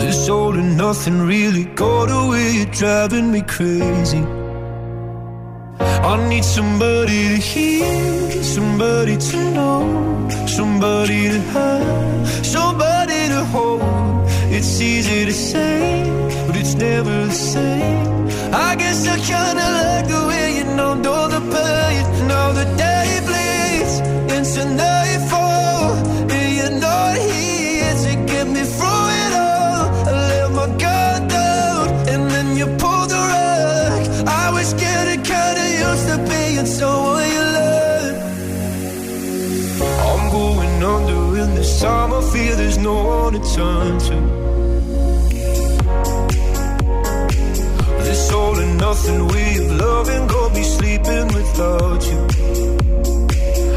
This 0.00 0.28
all 0.30 0.54
and 0.54 0.78
nothing 0.78 1.20
really 1.26 1.64
got 1.74 2.10
away. 2.10 2.52
You're 2.52 2.72
driving 2.72 3.30
me 3.32 3.42
crazy. 3.42 4.24
I 5.78 6.28
need 6.28 6.44
somebody 6.44 7.28
to 7.28 7.36
hear, 7.36 8.42
somebody 8.42 9.18
to 9.18 9.36
know, 9.52 10.28
somebody 10.46 11.28
to 11.28 11.40
have, 11.52 12.46
somebody 12.46 13.28
to 13.28 13.44
hold. 13.52 13.82
It's 14.50 14.80
easy 14.80 15.26
to 15.26 15.32
say, 15.32 16.27
it's 16.68 16.76
never 16.76 17.26
the 17.26 17.32
same. 17.32 18.28
I 18.52 18.74
guess 18.76 19.06
I 19.08 19.16
kinda 19.16 19.66
like 19.80 20.06
the 20.14 20.22
way 20.28 20.46
you 20.58 20.64
know, 20.76 20.92
know 20.92 21.22
the 21.34 21.40
pain. 21.54 22.04
Now 22.28 22.52
the 22.52 22.66
day 22.84 23.08
bleeds 23.28 23.94
into 24.34 24.62
nightfall, 24.82 25.96
and 26.34 26.48
you're 26.58 26.78
not 26.88 27.16
here 27.16 27.94
to 28.04 28.12
get 28.30 28.46
me 28.54 28.62
through 28.76 29.06
it 29.22 29.32
all. 29.48 29.84
I 30.08 30.12
let 30.30 30.50
my 30.58 30.68
guard 30.82 31.22
down, 31.28 31.84
and 32.12 32.22
then 32.32 32.48
you 32.58 32.66
pull 32.82 33.04
the 33.14 33.20
rug. 33.32 34.02
I 34.26 34.50
was 34.56 34.74
getting 34.74 35.22
kinda 35.22 35.64
used 35.86 36.06
to 36.10 36.16
being 36.30 36.66
someone 36.66 37.28
you 37.36 37.44
love. 37.56 38.16
I'm 40.08 40.24
going 40.38 40.82
under 40.94 41.22
in 41.42 41.50
this 41.54 41.80
time. 41.80 42.12
I 42.12 42.20
feel 42.32 42.56
there's 42.56 42.78
no 42.78 42.96
one 43.16 43.32
to 43.36 43.40
turn 43.54 43.98
to. 44.08 44.37
nothing 48.98 49.26
we've 49.28 49.70
loved 49.72 50.10
and 50.10 50.28
go 50.28 50.50
be 50.50 50.62
sleeping 50.62 51.26
without 51.28 52.02
you. 52.10 52.26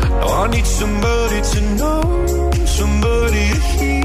Now 0.09 0.43
I 0.43 0.47
need 0.51 0.65
somebody 0.65 1.41
to 1.51 1.61
know, 1.77 2.55
somebody 2.65 3.49
to 3.53 3.59
hear. 3.77 4.00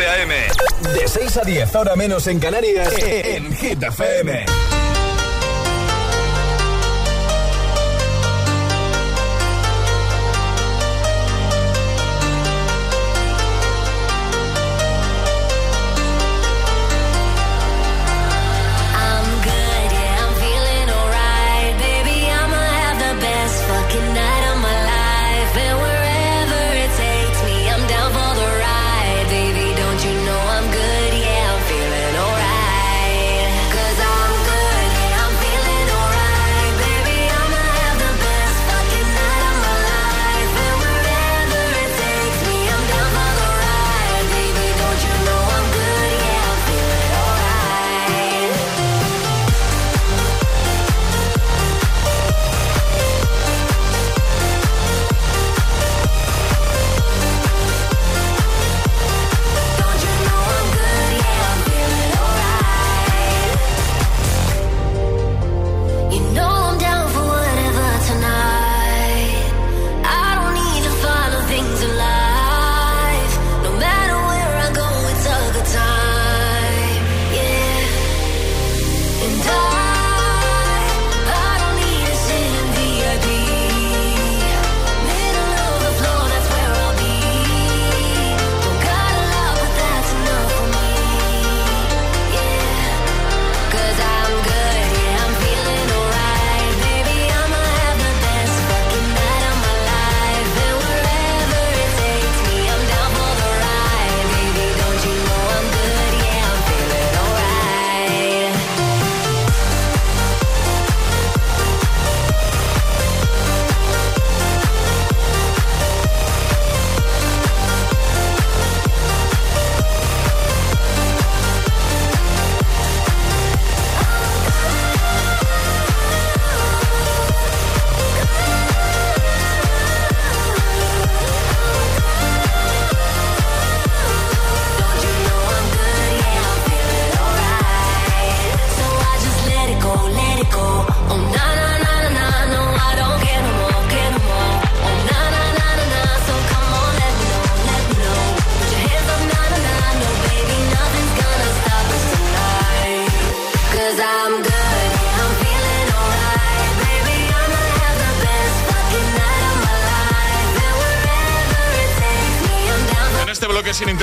José 0.00 0.08
A.M. 0.08 0.34
De 0.94 1.06
6 1.06 1.36
a 1.36 1.42
10, 1.42 1.74
ahora 1.74 1.94
menos 1.94 2.26
en 2.26 2.38
Canarias, 2.38 2.90
e- 2.96 3.36
en 3.36 3.54
Hit 3.54 3.82
FM. 3.82 4.46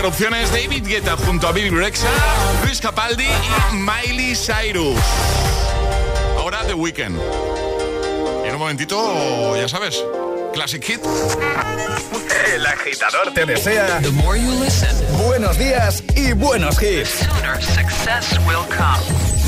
opciones 0.08 0.50
David 0.52 0.88
Guetta 0.88 1.18
junto 1.18 1.48
a 1.48 1.52
Bibi 1.52 1.70
Rexa, 1.70 2.08
Luis 2.64 2.80
Capaldi 2.80 3.26
y 3.26 3.76
Miley 3.76 4.36
Cyrus. 4.36 4.98
Ahora 6.38 6.64
The 6.66 6.74
Weeknd. 6.74 7.20
Y 8.44 8.48
en 8.48 8.54
un 8.54 8.60
momentito, 8.60 9.58
ya 9.58 9.68
sabes, 9.68 10.02
Classic 10.54 10.82
Hit. 10.82 11.02
El 12.54 12.66
agitador 12.66 13.34
te 13.34 13.46
desea 13.46 14.00
The 14.02 14.12
more 14.12 14.42
you 14.42 14.64
listen, 14.64 14.96
buenos 15.26 15.58
días 15.58 16.02
y 16.16 16.32
buenos 16.32 16.82
hits. 16.82 17.28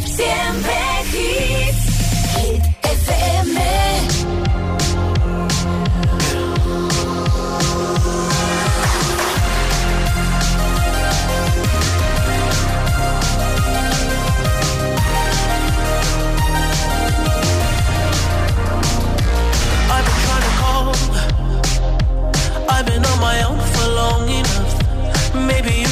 Siempre 0.04 0.76
hits. 1.14 1.90
Hit 2.36 2.80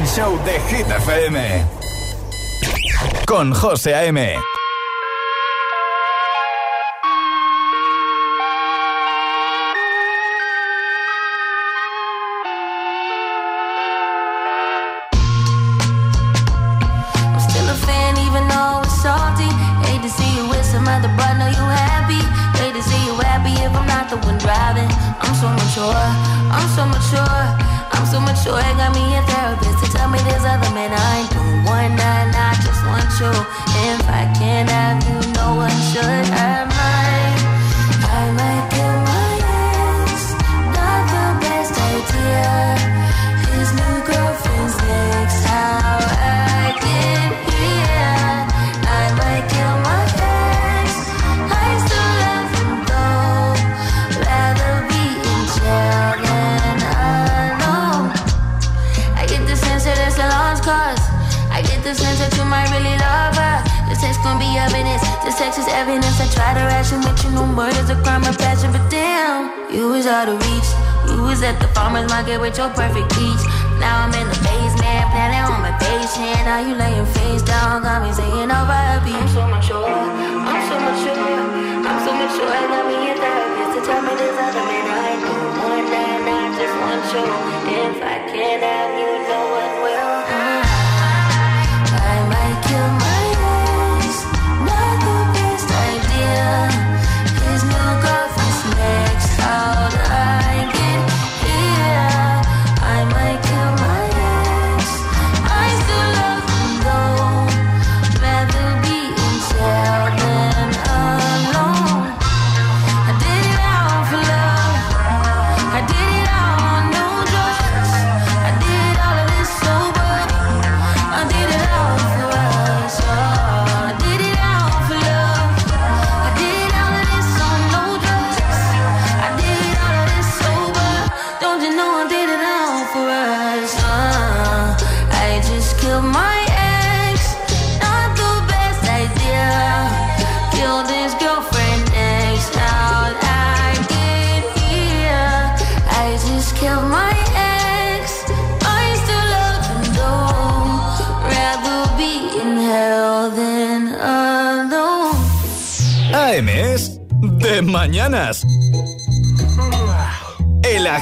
Show 0.00 0.38
de 0.44 0.58
Hit 0.70 0.88
FM. 0.88 1.64
Con 3.26 3.52
José 3.52 3.94
A.M. 3.94 4.51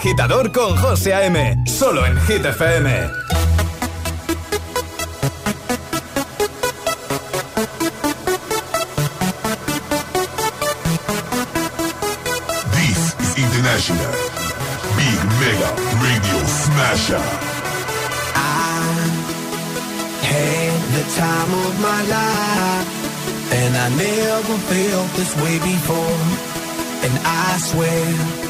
agitador 0.00 0.50
con 0.50 0.74
José 0.78 1.12
A.M. 1.12 1.62
Solo 1.66 2.06
en 2.06 2.18
Hit 2.22 2.42
FM. 2.42 3.10
This 12.72 13.14
is 13.20 13.38
International 13.44 14.12
Big 14.96 15.20
Mega 15.38 15.70
Radio 16.00 16.38
Smasher. 16.48 17.20
had 20.30 20.80
the 20.96 21.04
time 21.20 21.52
of 21.66 21.74
my 21.88 22.00
life 22.16 22.88
And 23.52 23.72
I 23.76 23.88
never 24.06 24.56
felt 24.70 25.10
this 25.18 25.36
way 25.42 25.58
before 25.58 26.20
And 27.04 27.14
I 27.22 27.58
swear 27.58 28.49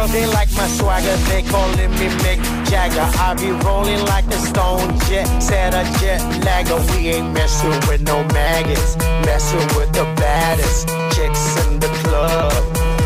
girls, 0.00 0.12
they 0.12 0.26
like 0.26 0.50
my 0.56 0.68
swagger. 0.68 1.16
They 1.28 1.42
calling 1.42 1.90
me 1.92 2.08
Mick 2.24 2.40
Jagger. 2.68 3.06
I 3.18 3.34
be 3.34 3.50
rolling 3.66 4.04
like 4.06 4.26
a 4.26 4.38
stone 4.38 4.98
jet, 5.08 5.26
set 5.40 5.74
a 5.74 5.84
jet 6.00 6.20
lagger. 6.44 6.80
We 6.92 7.08
ain't 7.08 7.32
messing 7.32 7.76
with 7.88 8.02
no 8.02 8.24
maggots, 8.32 8.96
messing 9.26 9.66
with 9.76 9.92
the 9.92 10.04
baddest 10.16 10.88
chicks 11.14 11.44
in 11.66 11.80
the 11.80 11.88
club. 12.04 12.52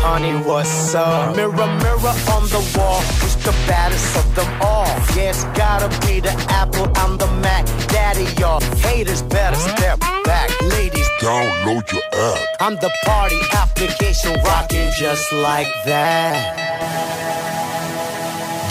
Honey, 0.05 0.35
what's 0.47 0.95
up? 0.95 1.35
Mirror, 1.35 1.69
mirror 1.83 2.15
on 2.35 2.43
the 2.55 2.63
wall, 2.77 3.01
who's 3.19 3.35
the 3.37 3.55
baddest 3.67 4.17
of 4.17 4.35
them 4.35 4.61
all? 4.61 4.74
Yeah, 5.15 5.29
it's 5.29 5.43
gotta 5.57 5.89
be 6.07 6.19
the 6.19 6.31
Apple, 6.49 6.87
I'm 6.95 7.17
the 7.17 7.27
Mac. 7.41 7.65
Daddy, 7.87 8.25
y'all 8.39 8.61
haters 8.77 9.21
better 9.21 9.55
step 9.55 9.99
back. 10.23 10.49
Ladies, 10.61 11.07
Download 11.21 11.89
your 11.91 12.03
app. 12.13 12.39
I'm 12.59 12.75
the 12.75 12.91
party 13.03 13.39
application 13.53 14.33
rocking 14.43 14.89
just 14.97 15.31
like 15.33 15.67
that. 15.85 16.65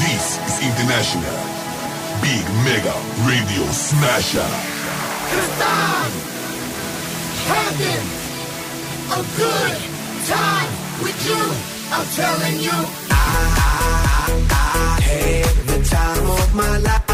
This 0.00 0.38
is 0.48 0.54
International 0.68 1.38
Big 2.20 2.44
Mega 2.64 2.94
Radio 3.26 3.64
Smasher. 3.72 4.50
Cause 5.30 5.60
I'm 5.60 6.12
having 7.52 8.04
a 9.12 9.22
good 9.36 9.76
time 10.28 10.70
with 11.02 11.18
you. 11.26 11.42
I'm 11.92 12.06
telling 12.14 12.60
you. 12.60 13.63
I 14.26 15.00
had 15.02 15.54
the 15.66 15.84
time 15.88 16.30
of 16.30 16.54
my 16.54 16.78
life, 16.78 17.13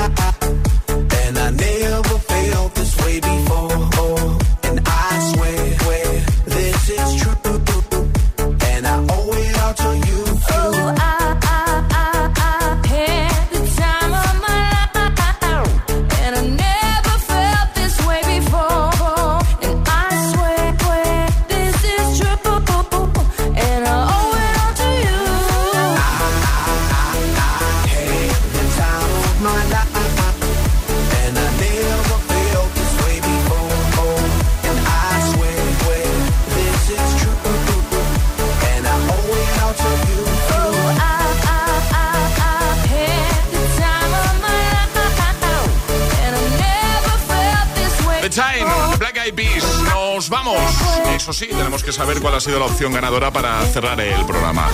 Eso 51.31 51.45
sí, 51.45 51.47
tenemos 51.47 51.85
que 51.85 51.93
saber 51.93 52.19
cuál 52.19 52.35
ha 52.35 52.41
sido 52.41 52.59
la 52.59 52.65
opción 52.65 52.93
ganadora 52.93 53.33
para 53.33 53.65
cerrar 53.67 54.01
el 54.01 54.27
programa. 54.27 54.69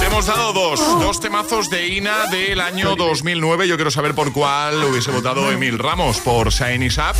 Te 0.00 0.06
hemos 0.06 0.24
dado 0.24 0.54
dos, 0.54 0.80
dos 0.80 1.20
temazos 1.20 1.68
de 1.68 1.86
Ina 1.88 2.28
del 2.28 2.62
año 2.62 2.96
2009. 2.96 3.68
Yo 3.68 3.76
quiero 3.76 3.90
saber 3.90 4.14
por 4.14 4.32
cuál 4.32 4.82
hubiese 4.84 5.10
votado 5.10 5.52
Emil 5.52 5.78
Ramos, 5.78 6.16
por 6.20 6.48
Shiny 6.48 6.86
Up 6.86 7.14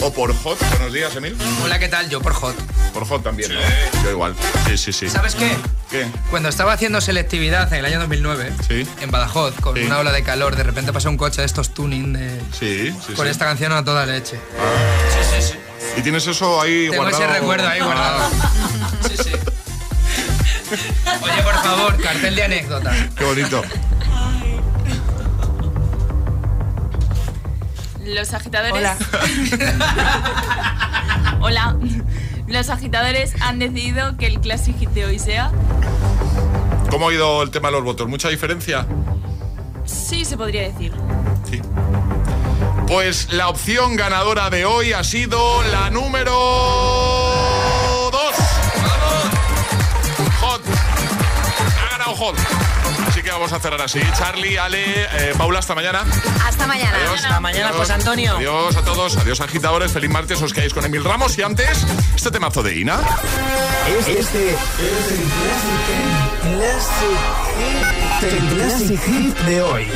o 0.00 0.12
por 0.12 0.34
Hot. 0.42 0.58
Buenos 0.72 0.92
días, 0.92 1.16
Emil. 1.16 1.38
Hola, 1.64 1.78
¿qué 1.78 1.88
tal? 1.88 2.10
Yo 2.10 2.20
por 2.20 2.34
Hot. 2.34 2.54
Por 2.92 3.06
Hot 3.06 3.22
también, 3.22 3.50
¿no? 3.54 3.60
Yo 4.04 4.10
igual. 4.10 4.34
Sí, 4.66 4.76
sí, 4.76 4.92
sí. 4.92 5.08
¿Sabes 5.08 5.34
qué? 5.34 5.56
¿Qué? 5.90 6.06
Cuando 6.28 6.50
estaba 6.50 6.74
haciendo 6.74 7.00
selectividad 7.00 7.72
en 7.72 7.78
el 7.78 7.86
año 7.86 7.98
2009, 8.00 8.52
en 9.00 9.10
Badajoz, 9.10 9.54
con 9.62 9.74
Sí. 9.74 9.84
una 9.84 10.00
ola 10.00 10.12
de 10.12 10.22
calor, 10.22 10.54
de 10.54 10.64
repente 10.64 10.92
pasó 10.92 11.08
un 11.08 11.16
coche 11.16 11.40
de 11.40 11.46
estos 11.46 11.72
tuning 11.72 12.12
de... 12.12 12.28
Sí, 12.52 12.92
sí, 13.06 13.14
con 13.14 13.24
sí. 13.24 13.30
esta 13.30 13.46
canción 13.46 13.72
a 13.72 13.82
toda 13.82 14.04
leche. 14.04 14.36
Sí, 14.36 14.36
sí, 14.36 15.07
sí. 15.07 15.07
¿Y 15.96 16.02
tienes 16.02 16.26
eso 16.26 16.60
ahí 16.60 16.88
Tengo 16.90 17.02
guardado? 17.02 17.24
ese 17.24 17.32
recuerdo 17.40 17.68
ahí 17.68 17.80
guardado. 17.80 18.30
Sí, 19.08 19.16
sí. 19.16 19.30
Oye, 21.22 21.42
por 21.42 21.54
favor, 21.54 22.02
cartel 22.02 22.36
de 22.36 22.42
anécdota. 22.44 22.92
Qué 23.16 23.24
bonito. 23.24 23.62
Los 28.04 28.32
agitadores. 28.32 28.72
Hola. 28.74 28.96
Hola. 31.40 31.76
Los 32.46 32.70
agitadores 32.70 33.34
han 33.42 33.58
decidido 33.58 34.16
que 34.16 34.26
el 34.26 34.40
Classic 34.40 34.76
Hit 34.78 34.90
de 34.90 35.04
hoy 35.04 35.18
sea. 35.18 35.50
¿Cómo 36.90 37.08
ha 37.08 37.12
ido 37.12 37.42
el 37.42 37.50
tema 37.50 37.68
de 37.68 37.72
los 37.72 37.84
votos? 37.84 38.08
¿Mucha 38.08 38.30
diferencia? 38.30 38.86
Sí, 39.84 40.24
se 40.24 40.36
podría 40.38 40.62
decir. 40.62 40.92
Pues 42.88 43.30
la 43.30 43.48
opción 43.50 43.96
ganadora 43.96 44.48
de 44.48 44.64
hoy 44.64 44.94
ha 44.94 45.04
sido 45.04 45.62
la 45.64 45.90
número 45.90 46.32
2. 48.10 48.12
Hot. 50.40 50.62
Ha 51.78 51.90
ganado 51.90 52.16
Hot. 52.16 52.34
Así 53.06 53.22
que 53.22 53.30
vamos 53.30 53.52
a 53.52 53.60
cerrar 53.60 53.82
así. 53.82 54.00
Charlie, 54.16 54.56
Ale, 54.56 55.02
eh, 55.02 55.34
Paula, 55.36 55.58
hasta 55.58 55.74
mañana. 55.74 56.02
Hasta 56.42 56.66
mañana. 56.66 56.96
Adiós. 56.96 57.24
Hasta 57.24 57.40
mañana, 57.40 57.72
pues 57.76 57.90
Antonio. 57.90 58.36
Adiós 58.36 58.74
a 58.74 58.82
todos, 58.82 59.18
adiós 59.18 59.42
agitadores, 59.42 59.92
feliz 59.92 60.08
martes, 60.08 60.40
os 60.40 60.54
quedáis 60.54 60.72
con 60.72 60.82
Emil 60.86 61.04
Ramos 61.04 61.36
y 61.36 61.42
antes, 61.42 61.84
este 62.16 62.30
temazo 62.30 62.62
de 62.62 62.74
Ina. 62.74 63.00
Este 63.98 64.18
es 64.18 64.34
el 64.34 64.56
Classic, 66.56 67.18
el 68.22 68.48
Classic 68.54 69.00
Hit 69.04 69.36
de 69.40 69.62
hoy. 69.62 69.92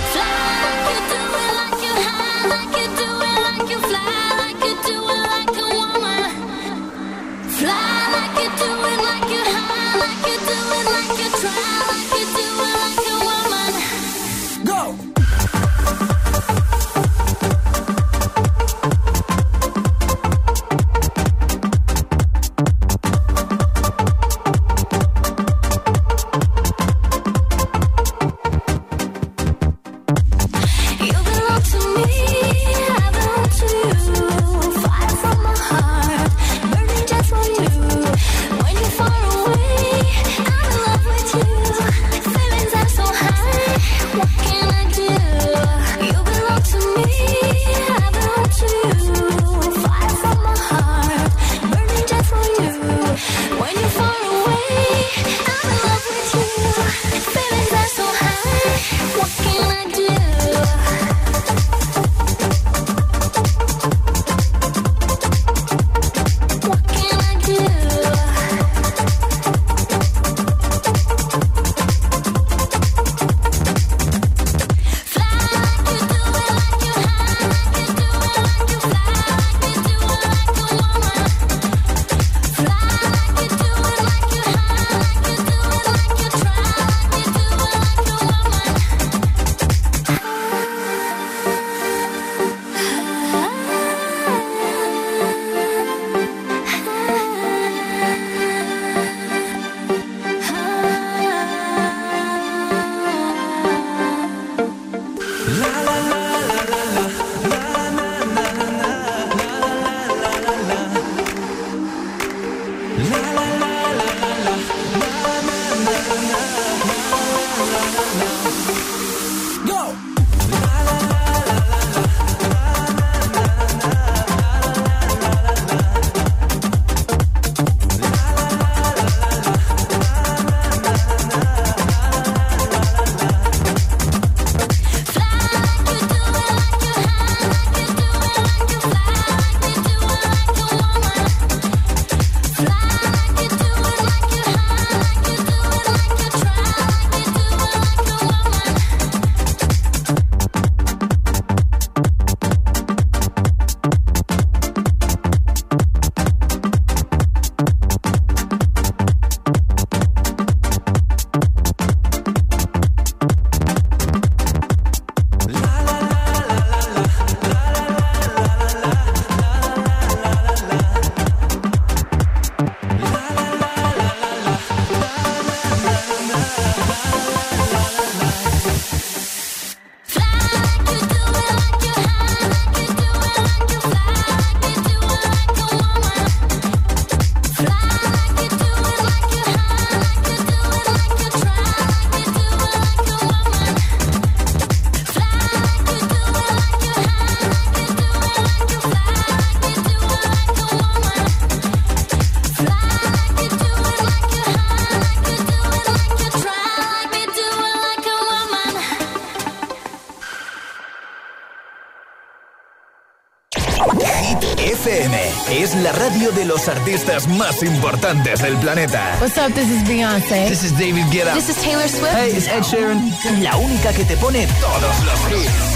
Artistas 216.92 217.26
más 217.26 217.62
importantes 217.62 218.42
del 218.42 218.54
planeta. 218.58 219.16
What's 219.18 219.38
up? 219.38 219.54
This 219.54 219.70
is 219.70 219.82
Beyonce. 219.84 220.46
This 220.46 220.62
is 220.62 220.72
David 220.72 221.06
Guetta. 221.10 221.32
This 221.32 221.48
is 221.48 221.56
Taylor 221.62 221.88
Swift. 221.88 222.12
Hey, 222.12 222.32
it's 222.32 222.46
Ed 222.46 222.64
Sheeran. 222.64 223.10
La 223.42 223.56
única 223.56 223.94
que 223.94 224.04
te 224.04 224.14
pone 224.18 224.46
todos 224.60 225.04
los 225.06 225.32
hits. 225.32 225.71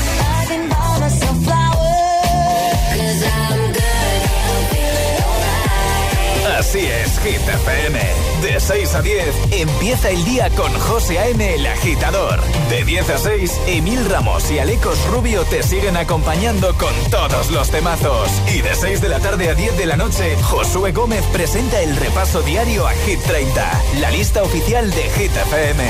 Así 6.68 6.84
es, 6.84 7.20
Hit 7.20 7.48
FM. 7.48 8.00
De 8.42 8.58
6 8.58 8.94
a 8.96 9.00
10 9.00 9.52
empieza 9.52 10.10
el 10.10 10.24
día 10.24 10.50
con 10.50 10.72
José 10.80 11.20
A.M. 11.20 11.54
el 11.54 11.64
agitador. 11.64 12.42
De 12.68 12.84
10 12.84 13.10
a 13.10 13.18
6, 13.18 13.60
Emil 13.68 14.04
Ramos 14.10 14.50
y 14.50 14.58
Alecos 14.58 14.98
Rubio 15.06 15.44
te 15.44 15.62
siguen 15.62 15.96
acompañando 15.96 16.74
con 16.74 16.92
todos 17.08 17.52
los 17.52 17.70
temazos. 17.70 18.28
Y 18.52 18.62
de 18.62 18.74
6 18.74 19.00
de 19.00 19.08
la 19.08 19.20
tarde 19.20 19.48
a 19.48 19.54
10 19.54 19.78
de 19.78 19.86
la 19.86 19.96
noche, 19.96 20.36
Josué 20.42 20.90
Gómez 20.90 21.24
presenta 21.32 21.80
el 21.82 21.94
repaso 21.94 22.42
diario 22.42 22.84
a 22.84 22.92
Hit 22.94 23.20
30, 23.20 23.82
la 24.00 24.10
lista 24.10 24.42
oficial 24.42 24.90
de 24.90 25.02
Hit 25.10 25.36
FM. 25.36 25.84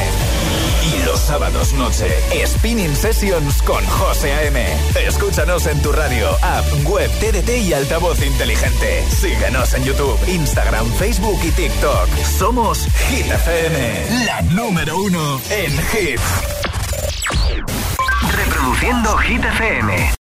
Sábados 1.27 1.73
noche, 1.73 2.07
Spinning 2.47 2.95
Sessions 2.95 3.61
con 3.63 3.85
José 3.85 4.33
A.M. 4.33 4.65
Escúchanos 5.09 5.67
en 5.67 5.83
tu 5.83 5.91
radio, 5.91 6.29
app, 6.41 6.65
web, 6.85 7.11
TDT 7.19 7.67
y 7.67 7.73
altavoz 7.73 8.23
inteligente. 8.23 9.03
Síguenos 9.11 9.75
en 9.75 9.83
YouTube, 9.83 10.17
Instagram, 10.29 10.87
Facebook 10.93 11.41
y 11.43 11.51
TikTok. 11.51 12.09
Somos 12.39 12.87
Hit 13.09 13.27
FM, 13.27 14.25
la 14.25 14.41
número 14.53 14.97
uno 14.99 15.41
en 15.51 15.73
hits. 15.73 16.23
Reproduciendo 18.33 19.17
Hit 19.19 19.45
FM. 19.45 20.11